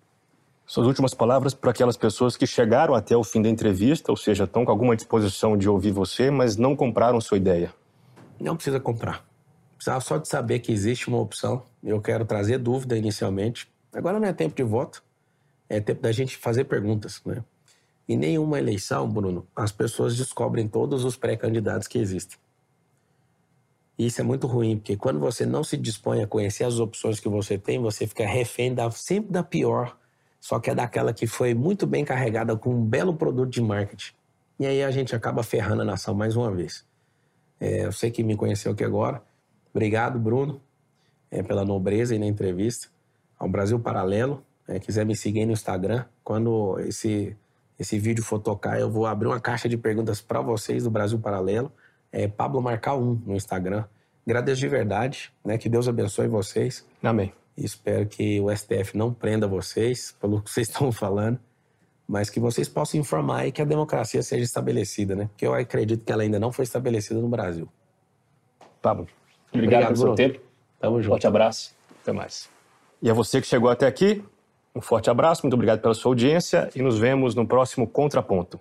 [0.67, 4.43] Suas últimas palavras para aquelas pessoas que chegaram até o fim da entrevista, ou seja,
[4.43, 7.73] estão com alguma disposição de ouvir você, mas não compraram sua ideia.
[8.41, 9.25] Não precisa comprar.
[9.77, 11.63] Precisava só de saber que existe uma opção.
[11.81, 13.69] Eu quero trazer dúvida inicialmente.
[13.93, 15.01] Agora não é tempo de voto,
[15.69, 17.45] é tempo da gente fazer perguntas, né?
[18.09, 22.39] Em nenhuma eleição, Bruno, as pessoas descobrem todos os pré-candidatos que existem.
[23.99, 27.19] E isso é muito ruim, porque quando você não se dispõe a conhecer as opções
[27.19, 29.97] que você tem, você fica refém da, sempre da pior
[30.47, 34.13] só que é daquela que foi muito bem carregada com um belo produto de marketing.
[34.61, 36.87] E aí a gente acaba ferrando a nação mais uma vez.
[37.59, 39.21] É, eu sei que me conheceu aqui agora.
[39.75, 40.61] Obrigado, Bruno.
[41.33, 42.87] é, pela nobreza e na entrevista.
[43.37, 44.41] Ao Brasil Paralelo.
[44.69, 46.05] É, quiser me seguir no Instagram.
[46.23, 47.37] Quando esse,
[47.79, 51.19] esse vídeo for tocar, eu vou abrir uma caixa de perguntas para vocês do Brasil
[51.19, 51.71] Paralelo.
[52.11, 53.85] É Pablo Marcar 1 no Instagram.
[54.27, 55.59] Agradeço de verdade, né?
[55.59, 56.87] Que Deus abençoe vocês.
[57.03, 57.33] Amém.
[57.57, 61.39] E espero que o STF não prenda vocês pelo que vocês estão falando,
[62.09, 65.27] mas que vocês possam informar e que a democracia seja estabelecida, né?
[65.27, 67.69] Porque eu acredito que ela ainda não foi estabelecida no Brasil.
[68.81, 69.07] Pablo,
[69.53, 70.41] obrigado, obrigado pelo seu tempo.
[70.81, 71.13] Tamo junto.
[71.13, 71.75] Forte abraço.
[72.03, 72.49] Até mais.
[73.03, 74.25] E a você que chegou até aqui,
[74.77, 78.61] um forte abraço, muito obrigado pela sua audiência e nos vemos no próximo Contraponto.